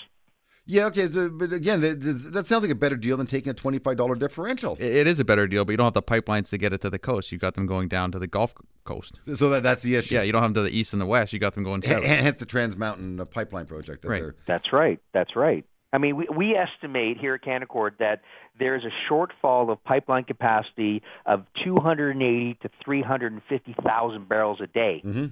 [0.66, 2.00] Yeah, okay, so, but again, that,
[2.32, 4.76] that sounds like a better deal than taking a twenty-five dollar differential.
[4.80, 6.80] It, it is a better deal, but you don't have the pipelines to get it
[6.80, 7.30] to the coast.
[7.30, 8.54] You got them going down to the Gulf
[8.84, 9.20] Coast.
[9.34, 10.14] So that, that's the issue.
[10.14, 11.34] Yeah, you don't have them to the east and the west.
[11.34, 12.04] You got them going H- south.
[12.04, 14.02] hence the Trans Mountain uh, Pipeline project.
[14.02, 14.22] That Right.
[14.46, 14.98] That's right.
[15.12, 15.66] That's right.
[15.94, 18.22] I mean, we, we estimate here at Canaccord that
[18.58, 25.02] there's a shortfall of pipeline capacity of 280 to 350,000 barrels a day.
[25.04, 25.30] Mhm.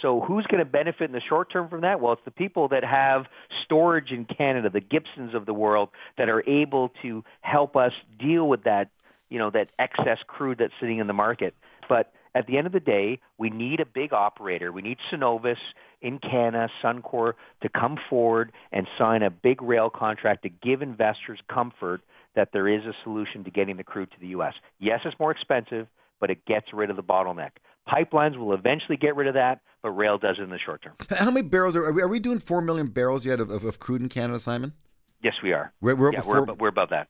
[0.00, 2.00] So who's going to benefit in the short term from that?
[2.00, 3.26] Well, it's the people that have
[3.64, 8.48] storage in Canada, the Gibsons of the world, that are able to help us deal
[8.48, 8.88] with that,
[9.28, 11.54] you know, that excess crude that's sitting in the market.
[11.90, 14.72] But at the end of the day, we need a big operator.
[14.72, 15.56] We need Cenovus,
[16.04, 22.02] Encana, Suncor to come forward and sign a big rail contract to give investors comfort
[22.34, 24.54] that there is a solution to getting the crude to the U.S.
[24.78, 25.88] Yes, it's more expensive,
[26.20, 27.50] but it gets rid of the bottleneck.
[27.88, 30.94] Pipelines will eventually get rid of that, but rail does it in the short term.
[31.10, 32.02] How many barrels are, are we?
[32.02, 34.74] Are we doing four million barrels yet of, of, of crude in Canada, Simon?
[35.22, 35.72] Yes, we are.
[35.80, 37.08] We're, we're, yeah, we're, we're above that.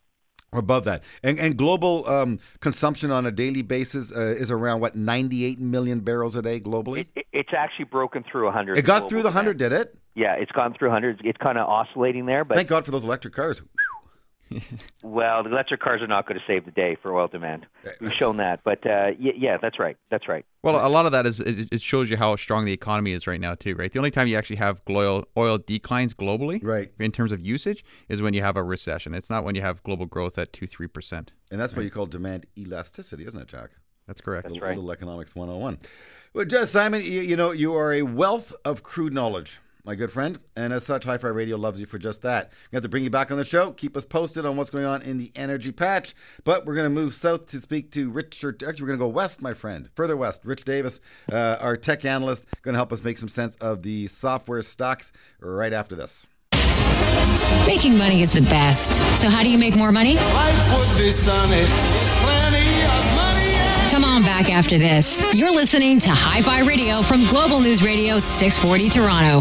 [0.52, 4.96] Above that, and and global um, consumption on a daily basis uh, is around what
[4.96, 7.00] ninety-eight million barrels a day globally.
[7.00, 8.78] It, it, it's actually broken through 100.
[8.78, 9.72] It got through the hundred, demand.
[9.72, 9.98] did it?
[10.14, 11.22] Yeah, it's gone through 100.
[11.24, 13.62] It's kind of oscillating there, but Thank God for those electric cars.
[15.02, 17.66] well, the electric cars are not going to save the day for oil demand.
[18.00, 19.96] We've shown that, but uh, y- yeah, that's right.
[20.10, 20.44] That's right.
[20.62, 23.26] Well, a lot of that is it, it shows you how strong the economy is
[23.26, 23.90] right now too, right?
[23.92, 26.92] The only time you actually have oil oil declines globally, Right.
[26.98, 29.14] in terms of usage, is when you have a recession.
[29.14, 31.32] It's not when you have global growth at two three percent.
[31.50, 33.70] And that's what you call demand elasticity, isn't it, Jack?
[34.06, 34.48] That's correct.
[34.48, 34.74] That's right.
[34.76, 35.78] little economics 101.
[36.34, 40.12] Well, just Simon, you, you know, you are a wealth of crude knowledge, my good
[40.12, 40.38] friend.
[40.56, 42.50] And as such, Hi Fi Radio loves you for just that.
[42.70, 44.84] We have to bring you back on the show, keep us posted on what's going
[44.84, 46.14] on in the energy patch.
[46.44, 48.62] But we're going to move south to speak to Richard.
[48.62, 50.44] Actually, we're going to go west, my friend, further west.
[50.44, 54.06] Rich Davis, uh, our tech analyst, going to help us make some sense of the
[54.08, 56.26] software stocks right after this.
[57.66, 58.92] Making money is the best.
[59.20, 60.14] So, how do you make more money?
[60.14, 61.64] Life would be sunny,
[62.24, 63.90] plenty of money.
[63.90, 65.22] Come on back after this.
[65.34, 69.40] You're listening to Hi Fi Radio from Global News Radio 640 Toronto.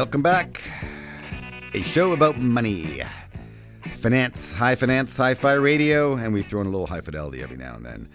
[0.00, 0.62] Welcome back.
[1.74, 3.02] A show about money,
[3.82, 7.58] finance, high finance, sci fi radio, and we throw in a little high fidelity every
[7.58, 8.08] now and then.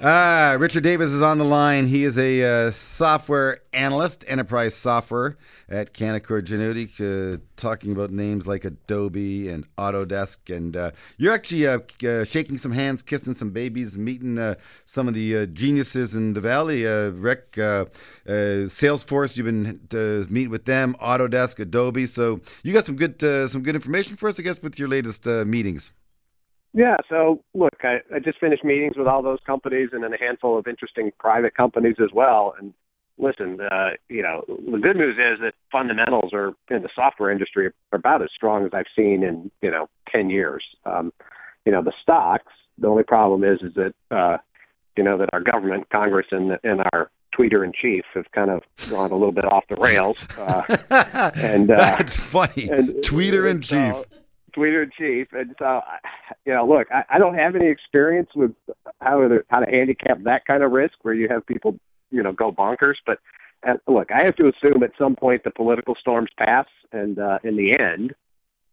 [0.00, 1.88] Ah, Richard Davis is on the line.
[1.88, 5.36] He is a uh, software analyst, enterprise software
[5.68, 10.54] at Canaccord Genuity, uh, talking about names like Adobe and Autodesk.
[10.54, 15.08] And uh, you're actually uh, uh, shaking some hands, kissing some babies, meeting uh, some
[15.08, 16.84] of the geniuses in the valley.
[16.84, 22.06] Rick, Salesforce, you've been meeting with them, Autodesk, Adobe.
[22.06, 25.26] So you got some good some good information for us, I guess, with your latest
[25.26, 25.90] meetings.
[26.74, 30.18] Yeah, so look, I, I just finished meetings with all those companies and then a
[30.18, 32.54] handful of interesting private companies as well.
[32.58, 32.74] And
[33.16, 37.66] listen, uh, you know, the good news is that fundamentals are in the software industry
[37.66, 40.62] are about as strong as I've seen in you know ten years.
[40.84, 41.12] Um,
[41.64, 42.52] you know, the stocks.
[42.78, 44.36] The only problem is is that uh,
[44.96, 48.62] you know that our government, Congress, and and our tweeter in chief have kind of
[48.90, 50.16] gone a little bit off the rails.
[50.36, 50.62] Uh,
[51.36, 52.68] and uh, That's funny.
[52.68, 53.70] and- Tweeter in chief.
[53.94, 54.04] so-
[54.58, 55.28] tweeter in chief.
[55.32, 55.80] And so,
[56.44, 58.52] you know, look, I, I don't have any experience with
[59.00, 61.78] how to how to handicap that kind of risk where you have people,
[62.10, 62.96] you know, go bonkers.
[63.06, 63.18] But
[63.66, 67.38] uh, look, I have to assume at some point the political storms pass, and uh,
[67.44, 68.14] in the end,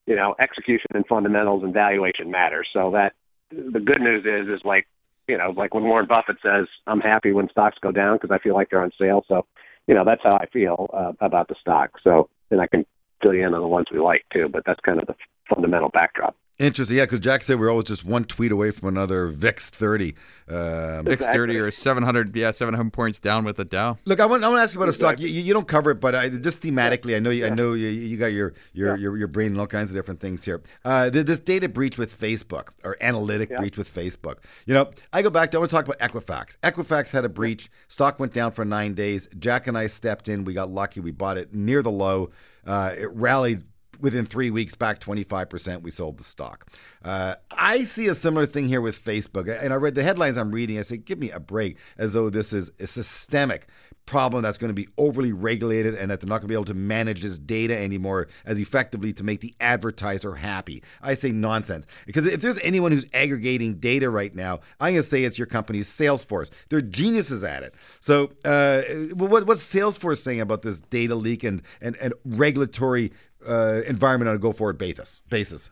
[0.05, 2.63] you know, execution and fundamentals and valuation matter.
[2.71, 3.13] So that
[3.51, 4.87] the good news is is like
[5.27, 8.39] you know, like when Warren Buffett says, "I'm happy when stocks go down because I
[8.39, 9.45] feel like they're on sale." So,
[9.87, 11.91] you know, that's how I feel uh, about the stock.
[12.03, 12.85] So, and I can
[13.21, 14.49] till the end of the ones we like too.
[14.49, 15.15] But that's kind of the
[15.49, 16.35] fundamental backdrop.
[16.57, 20.15] Interesting, yeah, because Jack said we're always just one tweet away from another VIX 30.
[20.47, 23.97] Um, VIX 30 or 700, yeah, 700 points down with the Dow.
[24.05, 25.19] Look, I want, I want to ask you about a stock.
[25.19, 27.89] You, you don't cover it, but I, just thematically, I know you, I know you,
[27.89, 30.61] you got your your, your your brain and all kinds of different things here.
[30.85, 34.37] Uh, this data breach with Facebook or analytic breach with Facebook.
[34.65, 36.55] You know, I go back to I want to talk about Equifax.
[36.63, 37.69] Equifax had a breach.
[37.89, 39.27] Stock went down for nine days.
[39.37, 40.45] Jack and I stepped in.
[40.45, 41.01] We got lucky.
[41.01, 42.29] We bought it near the low.
[42.65, 43.63] Uh, it rallied
[43.99, 46.67] within three weeks back 25% we sold the stock.
[47.03, 49.47] Uh, i see a similar thing here with facebook.
[49.63, 50.77] And i read the headlines i'm reading.
[50.77, 53.67] I say give me a break as though this is systemic
[54.05, 56.65] problem that's going to be overly regulated and that they're not going to be able
[56.65, 61.87] to manage this data anymore as effectively to make the advertiser happy i say nonsense
[62.05, 65.47] because if there's anyone who's aggregating data right now i'm going to say it's your
[65.47, 68.81] company's salesforce they're geniuses at it so uh,
[69.13, 73.11] what, what's salesforce saying about this data leak and, and, and regulatory
[73.47, 75.21] uh, environment on a go forward basis?
[75.29, 75.69] Basis.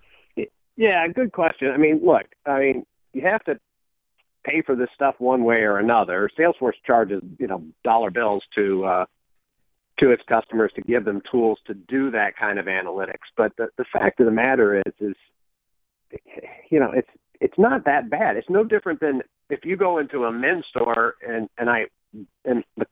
[0.75, 1.71] Yeah, good question.
[1.71, 3.59] I mean, look, I mean, you have to
[4.43, 6.29] pay for this stuff one way or another.
[6.37, 9.05] Salesforce charges, you know, dollar bills to uh,
[9.99, 13.29] to its customers to give them tools to do that kind of analytics.
[13.37, 15.15] But the, the fact of the matter is, is
[16.69, 18.37] you know, it's it's not that bad.
[18.37, 21.85] It's no different than if you go into a men's store and and I
[22.45, 22.85] and the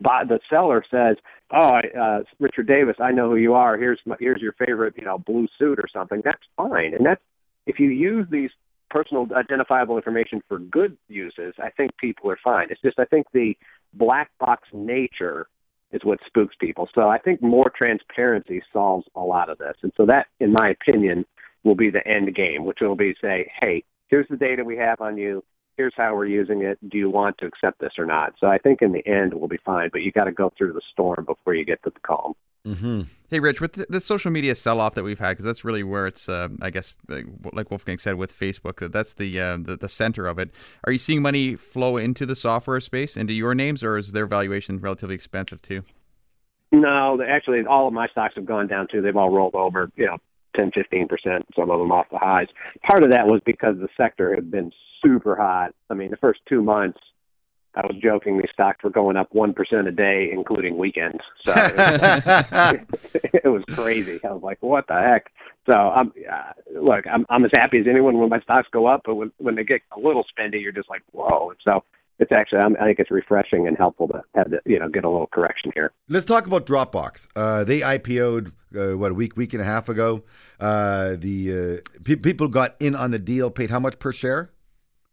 [0.00, 1.16] the seller says,
[1.50, 3.76] "Oh, uh, Richard Davis, I know who you are.
[3.76, 7.20] Here's my, here's your favorite, you know, blue suit or something." That's fine, and that's
[7.66, 8.50] if you use these
[8.90, 12.68] personal identifiable information for good uses, I think people are fine.
[12.70, 13.56] It's just I think the
[13.94, 15.46] black box nature
[15.92, 16.88] is what spooks people.
[16.94, 20.70] So I think more transparency solves a lot of this, and so that, in my
[20.70, 21.24] opinion,
[21.64, 25.00] will be the end game, which will be say, "Hey, here's the data we have
[25.00, 25.42] on you
[25.80, 26.78] here's how we're using it.
[26.90, 28.34] Do you want to accept this or not?
[28.38, 30.74] So I think in the end we'll be fine, but you got to go through
[30.74, 32.34] the storm before you get to the calm.
[32.66, 33.02] Mm-hmm.
[33.30, 36.06] Hey, Rich, with the, the social media sell-off that we've had, because that's really where
[36.06, 40.26] it's, uh, I guess, like Wolfgang said with Facebook, that's the, uh, the, the center
[40.26, 40.50] of it.
[40.84, 44.26] Are you seeing money flow into the software space, into your names, or is their
[44.26, 45.84] valuation relatively expensive too?
[46.72, 49.00] No, actually, all of my stocks have gone down too.
[49.00, 49.90] They've all rolled over.
[49.96, 50.18] You know,
[50.54, 52.48] 10, 15 percent, some of them off the highs.
[52.82, 55.74] Part of that was because the sector had been super hot.
[55.88, 56.98] I mean, the first two months,
[57.74, 61.22] I was joking these stocks were going up one percent a day, including weekends.
[61.44, 62.80] So it was,
[63.44, 64.20] it was crazy.
[64.24, 65.30] I was like, "What the heck?"
[65.66, 69.02] So I'm uh, look, I'm I'm as happy as anyone when my stocks go up,
[69.04, 71.84] but when when they get a little spendy, you're just like, "Whoa!" So
[72.20, 75.04] it's actually I'm, i think it's refreshing and helpful to have to you know get
[75.04, 75.92] a little correction here.
[76.08, 77.26] Let's talk about Dropbox.
[77.34, 80.22] Uh, they IPO'd uh, what a week week and a half ago.
[80.60, 84.50] Uh, the uh, pe- people got in on the deal, paid how much per share?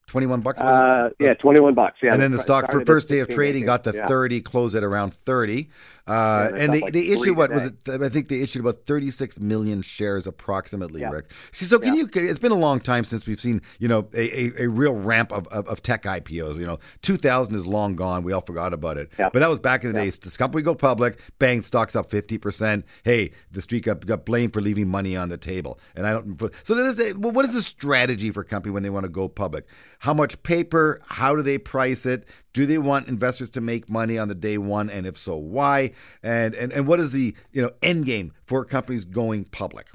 [0.07, 2.13] 21 bucks uh, yeah 21 bucks yeah.
[2.13, 4.07] And then the stock for first day of trading got to yeah.
[4.07, 5.69] 30 closed at around 30
[6.07, 8.85] uh, yeah, and they, like they issued what was it i think they issued about
[8.85, 11.09] 36 million shares approximately yeah.
[11.09, 11.31] rick.
[11.51, 14.63] So can you it's been a long time since we've seen you know a, a,
[14.63, 18.23] a real ramp of, of, of, tech ipos you know 2000 is long gone.
[18.23, 19.11] We all forgot about it.
[19.17, 20.17] But that was back in the days.
[20.17, 24.61] This company go public bang stocks up 50% hey the street got, got blamed for
[24.61, 25.77] leaving money on the table.
[25.95, 26.75] And i don't so
[27.17, 29.65] what is the strategy for a company when they want to go public
[29.99, 31.01] how much paper?
[31.07, 32.25] How do they price it?
[32.53, 35.91] Do they want investors to make money on the day one, and if so, why?
[36.21, 39.87] And and, and what is the you know end game for companies going public?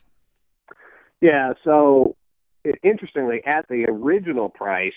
[1.20, 1.54] Yeah.
[1.64, 2.16] So
[2.82, 4.94] interestingly, at the original price,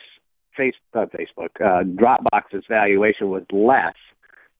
[0.55, 3.95] face, uh, Facebook uh, Dropbox's valuation was less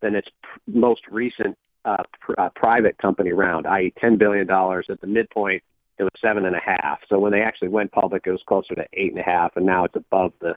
[0.01, 4.87] than its pr- most recent uh, pr- uh, private company round, i.e., ten billion dollars
[4.89, 5.63] at the midpoint
[5.97, 6.99] it was seven and a half.
[7.07, 9.65] So when they actually went public, it was closer to eight and a half, and
[9.65, 10.55] now it's above the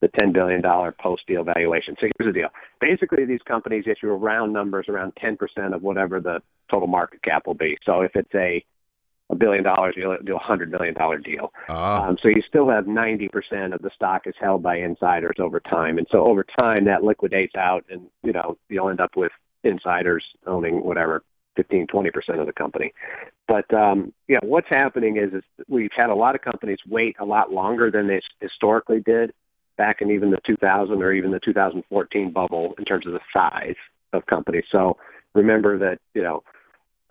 [0.00, 0.62] the $10 billion
[0.98, 1.94] post-deal valuation.
[2.00, 2.48] So here's the deal.
[2.80, 7.52] Basically, these companies issue around numbers around 10% of whatever the total market cap will
[7.52, 7.76] be.
[7.84, 8.64] So if it's a
[9.30, 11.52] a billion dollars, you'll do a hundred million dollar deal.
[11.68, 12.06] Ah.
[12.08, 15.98] Um, so you still have 90% of the stock is held by insiders over time.
[15.98, 20.24] And so over time that liquidates out and, you know, you'll end up with insiders
[20.46, 21.22] owning whatever,
[21.60, 22.92] 15, 20% of the company.
[23.46, 27.24] But um, yeah, what's happening is, is we've had a lot of companies wait a
[27.24, 29.32] lot longer than they historically did
[29.76, 33.76] back in even the 2000 or even the 2014 bubble in terms of the size
[34.12, 34.64] of companies.
[34.70, 34.96] So
[35.34, 36.42] remember that you know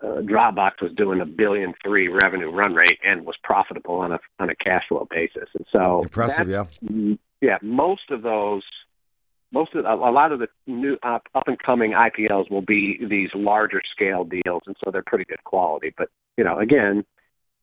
[0.02, 4.18] uh, Dropbox was doing a billion three revenue run rate and was profitable on a
[4.40, 5.48] on a cash flow basis.
[5.54, 6.64] And so impressive, yeah,
[7.40, 7.58] yeah.
[7.62, 8.62] Most of those
[9.52, 13.30] most of a lot of the new up, up and coming IPOs will be these
[13.34, 15.92] larger scale deals, and so they're pretty good quality.
[15.96, 17.04] But you know, again,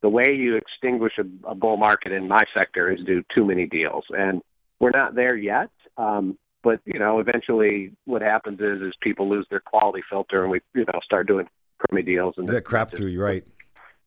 [0.02, 3.66] the way you extinguish a, a bull market in my sector is do too many
[3.66, 4.42] deals, and
[4.80, 5.70] we're not there yet.
[5.96, 10.50] Um, but you know, eventually, what happens is is people lose their quality filter, and
[10.50, 13.44] we you know start doing crummy deals and that crap through you, right?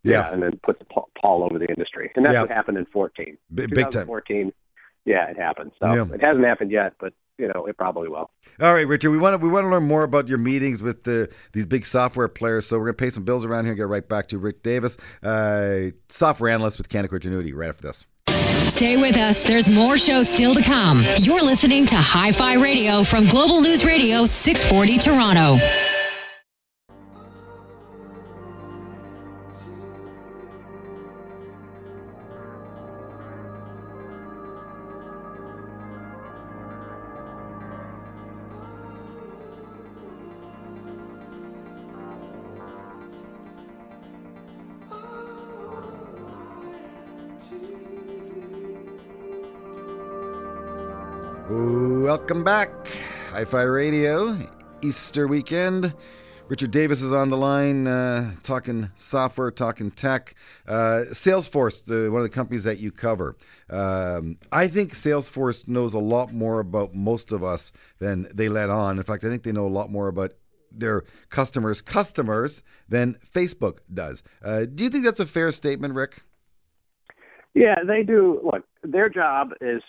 [0.04, 0.34] Yeah, Yeah.
[0.34, 2.42] and then put pa- pall over the industry, and that's Yeah.
[2.42, 3.38] what happened in 14.
[3.54, 4.06] Big- big time.
[4.08, 4.52] Fourteen.
[5.06, 5.72] yeah, it happened.
[5.80, 6.14] So Yeah.
[6.14, 8.30] it hasn't happened yet, but you know it probably will.
[8.62, 9.12] All right, Richard.
[9.12, 11.86] We want to we want to learn more about your meetings with the these big
[11.86, 12.68] software players.
[12.68, 13.72] So we're gonna pay some bills around here.
[13.72, 17.54] and Get right back to Rick Davis, uh, software analyst with Canaccord Genuity.
[17.54, 18.06] Right after this.
[18.70, 19.44] Stay with us.
[19.44, 21.04] There's more shows still to come.
[21.18, 25.81] You're listening to Hi Fi Radio from Global News Radio 640 Toronto.
[52.32, 52.88] Welcome back,
[53.32, 54.50] Hi-Fi Radio,
[54.82, 55.94] Easter weekend.
[56.48, 60.34] Richard Davis is on the line, uh, talking software, talking tech.
[60.66, 63.36] Uh, Salesforce, the, one of the companies that you cover.
[63.70, 68.70] Um, I think Salesforce knows a lot more about most of us than they let
[68.70, 68.98] on.
[68.98, 70.32] In fact, I think they know a lot more about
[70.72, 74.24] their customers' customers than Facebook does.
[74.42, 76.24] Uh, do you think that's a fair statement, Rick?
[77.54, 78.40] Yeah, they do.
[78.42, 79.82] Look, their job is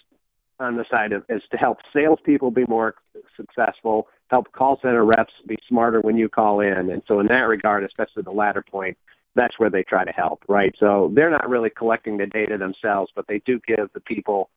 [0.61, 2.95] on the side of is to help salespeople be more
[3.37, 7.43] successful, help call center reps be smarter when you call in, and so in that
[7.43, 8.97] regard, especially the latter point,
[9.35, 10.75] that's where they try to help, right?
[10.79, 14.51] So they're not really collecting the data themselves, but they do give the people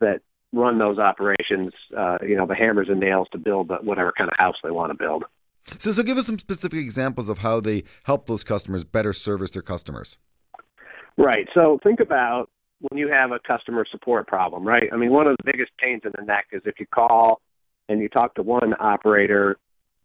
[0.00, 0.20] that
[0.52, 4.36] run those operations, uh, you know, the hammers and nails to build whatever kind of
[4.38, 5.24] house they want to build.
[5.78, 9.50] So, so give us some specific examples of how they help those customers better service
[9.50, 10.16] their customers.
[11.18, 11.48] Right.
[11.54, 12.50] So think about
[12.80, 14.88] when you have a customer support problem, right?
[14.92, 17.40] I mean, one of the biggest pains in the neck is if you call
[17.88, 19.56] and you talk to one operator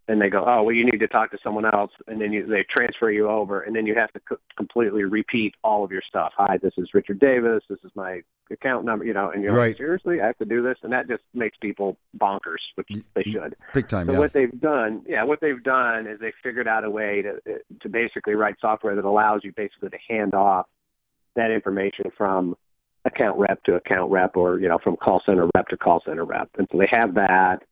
[0.07, 2.45] and they go, oh, well, you need to talk to someone else, and then you,
[2.45, 6.01] they transfer you over, and then you have to co- completely repeat all of your
[6.05, 6.33] stuff.
[6.35, 7.63] Hi, this is Richard Davis.
[7.69, 9.67] This is my account number, you know, and you're Right.
[9.69, 13.23] like, seriously, I have to do this, and that just makes people bonkers, which they
[13.23, 13.55] should.
[13.73, 14.19] Big time, So yeah.
[14.19, 17.39] what they've done, yeah, what they've done is they figured out a way to
[17.81, 20.65] to basically write software that allows you basically to hand off
[21.35, 22.55] that information from
[23.05, 26.25] account rep to account rep or, you know, from call center rep to call center
[26.25, 26.49] rep.
[26.57, 27.63] And so they have that.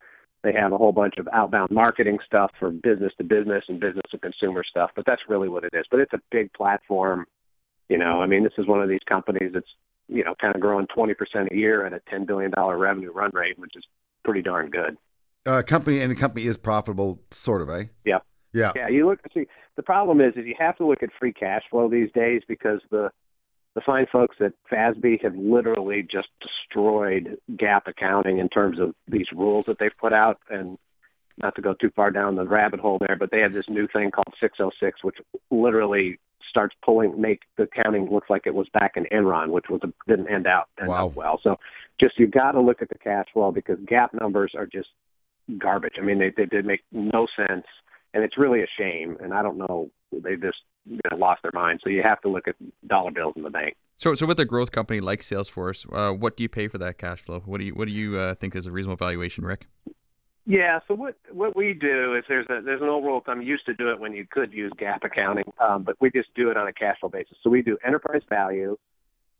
[0.41, 4.05] They have a whole bunch of outbound marketing stuff for business to business and business
[4.11, 5.85] to consumer stuff, but that's really what it is.
[5.91, 7.25] But it's a big platform.
[7.89, 9.67] You know, I mean, this is one of these companies that's,
[10.07, 13.59] you know, kind of growing 20% a year at a $10 billion revenue run rate,
[13.59, 13.83] which is
[14.23, 14.97] pretty darn good.
[15.45, 17.85] Uh, company and the company is profitable, sort of, eh?
[18.05, 18.19] Yeah.
[18.53, 18.71] Yeah.
[18.75, 19.45] Yeah, you look see
[19.75, 22.81] the problem is is you have to look at free cash flow these days because
[22.89, 23.11] the
[23.79, 29.27] the fine folks at FASB have literally just destroyed GAAP accounting in terms of these
[29.33, 30.77] rules that they've put out and
[31.37, 33.87] not to go too far down the rabbit hole there, but they have this new
[33.87, 35.15] thing called 606, which
[35.49, 36.19] literally
[36.49, 39.93] starts pulling, make the accounting look like it was back in Enron, which was a,
[40.09, 41.07] didn't end out end Wow.
[41.07, 41.39] up well.
[41.41, 41.57] So
[41.99, 44.89] just you got to look at the cash flow because GAAP numbers are just
[45.57, 45.93] garbage.
[45.97, 47.65] I mean, they they did make no sense,
[48.13, 49.17] and it's really a shame.
[49.21, 51.81] And I don't know, they just you know, lost their mind.
[51.83, 52.55] So you have to look at
[52.87, 53.75] dollar bills in the bank.
[53.95, 56.97] So, so with a growth company like Salesforce, uh, what do you pay for that
[56.97, 57.41] cash flow?
[57.45, 59.67] What do you what do you uh, think is a reasonable valuation, Rick?
[60.45, 60.79] Yeah.
[60.87, 63.21] So what what we do is there's a there's an old rule.
[63.27, 66.33] I'm used to do it when you could use GAAP accounting, um, but we just
[66.33, 67.37] do it on a cash flow basis.
[67.43, 68.77] So we do enterprise value,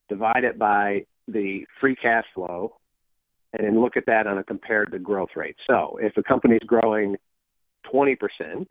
[0.09, 2.75] divide it by the free cash flow,
[3.53, 5.55] and then look at that on a compared to growth rate.
[5.65, 7.15] So if a company's growing
[7.83, 8.67] 20 percent,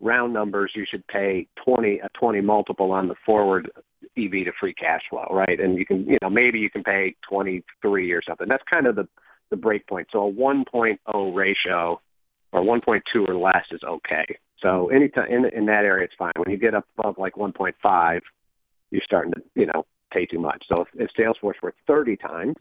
[0.00, 3.70] round numbers, you should pay 20 a 20 multiple on the forward
[4.16, 5.58] EV to free cash flow, right?
[5.58, 8.48] And you can you know maybe you can pay 23 or something.
[8.48, 9.08] That's kind of the
[9.50, 10.08] the break point.
[10.10, 12.00] So a 1.0 ratio
[12.52, 14.24] or 1.2 or less is okay.
[14.60, 16.32] So anytime in in that area, it's fine.
[16.36, 18.20] When you get up above like 1.5,
[18.90, 20.64] you're starting to you know pay too much.
[20.68, 22.56] So if, if Salesforce were 30 times,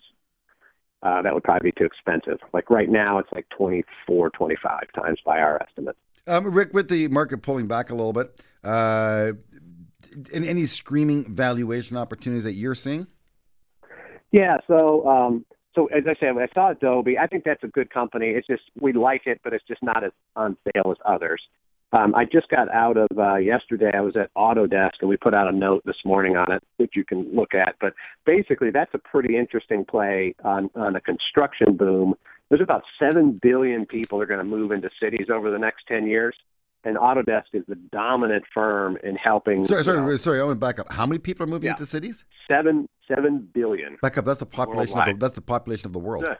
[1.03, 2.39] uh, that would probably be too expensive.
[2.53, 5.97] Like right now, it's like 24, 25 times by our estimate.
[6.27, 9.31] Um, Rick, with the market pulling back a little bit, uh,
[10.31, 13.07] any, any screaming valuation opportunities that you're seeing?
[14.31, 14.57] Yeah.
[14.67, 17.89] So, um, so as I said, when I saw Adobe, I think that's a good
[17.89, 18.27] company.
[18.27, 21.41] It's just we like it, but it's just not as on sale as others.
[21.93, 23.91] Um, I just got out of uh, yesterday.
[23.93, 26.91] I was at Autodesk, and we put out a note this morning on it, which
[26.95, 27.75] you can look at.
[27.81, 27.93] But
[28.25, 32.15] basically, that's a pretty interesting play on on a construction boom.
[32.49, 36.07] There's about seven billion people are going to move into cities over the next ten
[36.07, 36.35] years,
[36.85, 39.65] and Autodesk is the dominant firm in helping.
[39.65, 40.39] Sorry, sorry, know, sorry.
[40.39, 40.89] I want to back up.
[40.91, 41.71] How many people are moving Yeah.
[41.71, 42.23] into cities?
[42.47, 43.97] seven seven billion.
[44.01, 44.23] Back up.
[44.23, 44.97] That's the population.
[44.97, 46.23] Of the, that's the population of the world.
[46.25, 46.35] Yeah.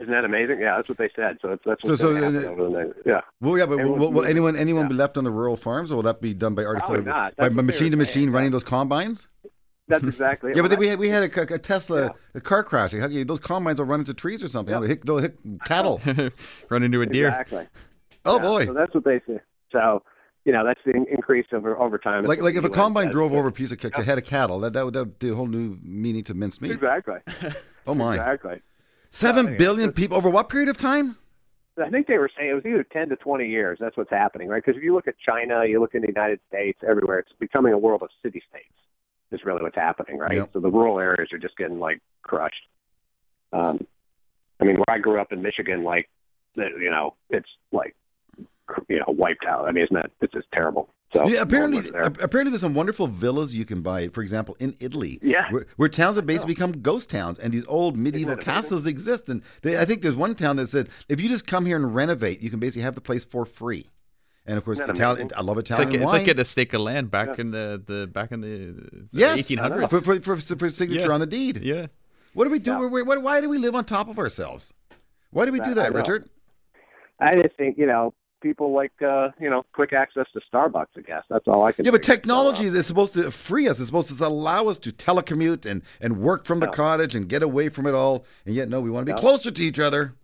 [0.00, 0.60] Isn't that amazing?
[0.60, 1.38] Yeah, that's what they said.
[1.40, 2.98] So it's, that's So- what's so, going to happen uh, over the next.
[3.06, 3.20] Yeah.
[3.40, 4.88] Well, yeah, but Everyone's will, will anyone anyone Yeah.
[4.88, 7.34] be left on the rural farms, or will that be done by artificial, not.
[7.36, 9.26] by, by machine to machine running those combines?
[9.88, 10.52] That's exactly.
[10.56, 12.92] Yeah, but then we had we had a, a Tesla a car crash.
[12.92, 14.72] How Those combines will run into trees or something.
[14.74, 14.80] Yeah.
[14.80, 16.00] They'll hit, they'll hit cattle.
[16.68, 17.28] Run into a deer.
[17.28, 17.66] Exactly.
[18.24, 18.66] Oh Yeah, boy!
[18.66, 19.38] So that's what they say.
[19.70, 20.02] So
[20.44, 22.24] you know that's the increase over over time.
[22.24, 24.72] Like like if a combine drove over a piece of ca- head of cattle, that
[24.72, 26.72] that would, that would do a whole new meaning to mince meat.
[26.72, 27.18] Exactly.
[27.86, 28.14] Oh my!
[28.16, 28.60] Exactly.
[29.16, 31.16] Seven Yeah, billion people over what period of time?
[31.82, 33.78] I think they were saying it was either 10 to 20 years.
[33.80, 34.62] That's what's happening, right?
[34.62, 37.72] Because if you look at China, you look in the United States, everywhere, it's becoming
[37.72, 38.74] a world of city states.
[39.32, 40.36] Is really what's happening, right?
[40.36, 40.50] Yep.
[40.52, 42.68] So the rural areas are just getting like crushed.
[43.54, 43.86] Um,
[44.60, 46.10] I mean, where I grew up in Michigan, like,
[46.54, 47.96] you know, it's like,
[48.88, 49.66] you know, wiped out.
[49.66, 50.90] I mean, isn't that it's just terrible?
[51.12, 54.08] So Yeah, apparently, no one lives ap- apparently, there's some wonderful villas you can buy.
[54.08, 55.50] For example, in Italy, Yeah.
[55.52, 56.56] where, where towns have basically oh.
[56.56, 58.52] become ghost towns, and these old medieval Isn't amazing?
[58.52, 59.28] castles exist.
[59.28, 61.94] And they, I think there's one town that said, if you just come here and
[61.94, 63.88] renovate, you can basically have the place for free.
[64.48, 65.30] And of course, Italian.
[65.36, 67.34] I love It's Italian like, it's like getting a stake of land back Yeah.
[67.38, 69.90] in the, the back in the, the yes, 1800s.
[69.90, 71.14] for, for, for, for signature Yeah.
[71.14, 71.62] on the deed.
[71.64, 71.86] Yeah.
[72.34, 72.70] What do we do?
[72.72, 72.86] Yeah.
[72.88, 74.72] Why- why- why do we live on top of ourselves?
[75.30, 75.98] Why do we do I- that, I.
[75.98, 76.28] Richard?
[77.20, 78.12] I just think you know
[78.46, 80.86] people like uh, you know quick access to Starbucks.
[80.96, 81.84] I guess that's all I can.
[81.84, 83.78] Yeah, but technology is, is supposed to free us.
[83.78, 87.42] It's supposed to allow us to telecommute and, and work from the cottage and get
[87.42, 88.24] away from it all.
[88.44, 90.14] And yet, no, we want to be closer to each other.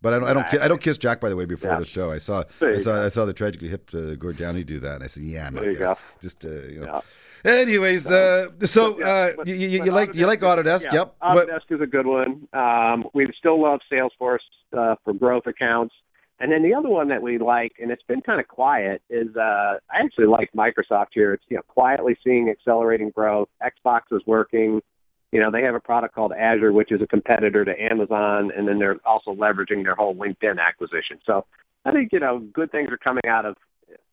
[0.00, 0.28] But I don't.
[0.28, 0.62] I don't.
[0.64, 1.20] I don't kiss Jack.
[1.20, 1.78] By the way, before Yeah.
[1.78, 2.44] the show, I saw.
[2.60, 2.92] I saw.
[2.94, 3.04] go.
[3.04, 5.54] I saw the tragically hip uh, Gord Downie do that, and I said, "Yeah, I'm
[5.54, 5.94] There you there.
[5.94, 5.98] go.
[6.20, 7.00] Just uh, you know." Yeah.
[7.44, 10.84] Anyways, uh, so uh, but- you, you, but you like you like Autodesk?
[10.84, 11.16] yeah, Yep.
[11.20, 12.46] But- Autodesk is a good one.
[12.52, 14.38] Um, we still love Salesforce
[14.76, 15.94] uh, for growth accounts.
[16.42, 19.28] And then the other one that we like, and it's been kind of quiet, is
[19.36, 21.32] uh, I actually like Microsoft here.
[21.34, 23.48] It's you know quietly seeing accelerating growth.
[23.62, 24.82] Xbox is working.
[25.30, 28.66] You know they have a product called Azure, which is a competitor to Amazon, and
[28.66, 31.20] then they're also leveraging their whole LinkedIn acquisition.
[31.24, 31.46] So
[31.84, 33.54] I think you know good things are coming out of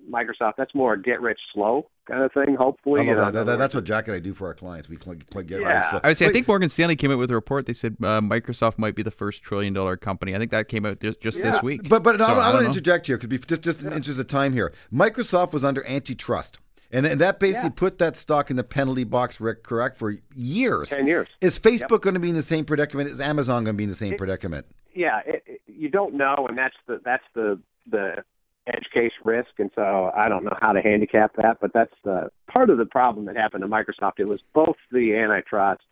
[0.10, 0.54] Microsoft.
[0.58, 2.56] That's more a get rich slow kind of thing.
[2.56, 3.46] Hopefully, I you know, that.
[3.46, 4.90] That- That's what Jack and I do for our clients.
[4.90, 5.68] We cl- cl- get Yeah.
[5.68, 5.92] right.
[5.92, 7.66] So, I would say, I think Morgan Stanley came out with a report.
[7.66, 10.36] They said uh, Microsoft might be the first trillion dollar company.
[10.36, 11.52] I think that came out just, just Yeah.
[11.52, 11.88] this week.
[11.88, 14.20] But but So, I, I want don't to interject here because just just in interest
[14.20, 16.60] of time here, Microsoft was under antitrust,
[16.92, 17.74] and, and that basically Yeah.
[17.76, 19.40] put that stock in the penalty box.
[19.40, 20.90] Rick, correct for years.
[20.90, 21.28] ten years.
[21.42, 23.10] Is Facebook going to be in the same predicament?
[23.10, 24.66] Is Amazon going to be in the same predicament?
[24.96, 27.60] yeah, it, it, you don't know, and that's the that's the
[27.90, 28.24] the
[28.70, 32.32] edge case risk, and so I don't know how to handicap that, but that's the
[32.48, 34.20] part of the problem that happened to Microsoft.
[34.20, 35.84] It was both the antitrust,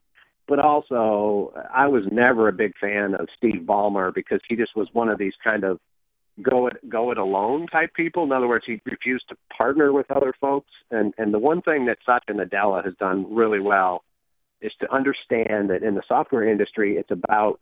[0.47, 4.87] but also I was never a big fan of Steve Ballmer because he just was
[4.93, 5.79] one of these kind of
[6.41, 8.23] go it go it alone type people.
[8.23, 11.85] In other words, he refused to partner with other folks, and and the one thing
[11.85, 14.03] that Satya Nadella has done really well
[14.61, 17.59] is to understand that in the software industry, it's about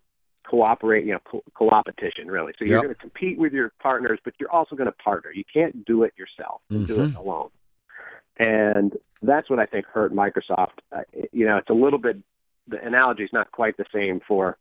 [0.49, 2.53] cooperate, you know, co- co-opetition really.
[2.57, 2.83] So you're Yep.
[2.83, 5.31] going to compete with your partners, but you're also going to partner.
[5.31, 7.15] You can't do it yourself and do it Mhm.
[7.15, 7.49] alone.
[8.37, 10.79] And that's what I think hurt Microsoft.
[10.91, 12.17] Uh, you know, it's a little bit,
[12.67, 14.57] the analogy is not quite the same for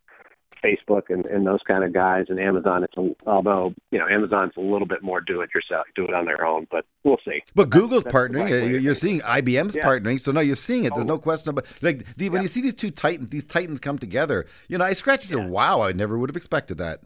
[0.63, 2.85] Facebook and, and those kind of guys and Amazon.
[2.85, 6.15] It's a, although, you know, Amazon's a little bit more do it yourself, do it
[6.15, 7.43] on their own, but we'll see.
[7.55, 8.45] But Google's that's partnering.
[8.45, 9.85] right Uh, You're, seeing IBM's Yeah.
[9.87, 10.21] partnering.
[10.21, 10.93] So now you're seeing it.
[10.95, 11.19] There's no Oh.
[11.19, 12.43] question about like the, when Yeah.
[12.43, 14.47] you see these two titans, these titans come together.
[14.69, 17.01] You know, I scratch and say, "Wow, I never would have expected that."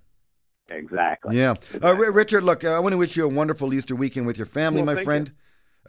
[0.70, 1.36] Exactly.
[1.36, 1.50] Yeah.
[1.50, 2.06] Uh, Exactly.
[2.06, 4.82] R- Richard, look, I want to wish you a wonderful Easter weekend with your family,
[4.82, 5.32] Well, my friend.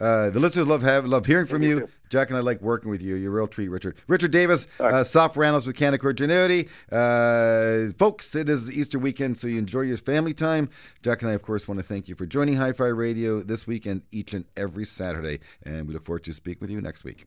[0.00, 1.88] Uh, the listeners love have love hearing from you.
[2.08, 3.14] Jack and I like working with you.
[3.14, 3.96] You're a real treat, Richard.
[4.08, 4.92] Richard Davis, right.
[4.92, 6.68] uh, software analyst with Canaccord Genuity.
[6.90, 10.70] Uh, folks, it is Easter weekend, so you enjoy your family time.
[11.02, 14.02] Jack and I, of course, want to thank you for joining Hi-Fi Radio this weekend,
[14.10, 17.26] each and every Saturday, and we look forward to speak with you next week.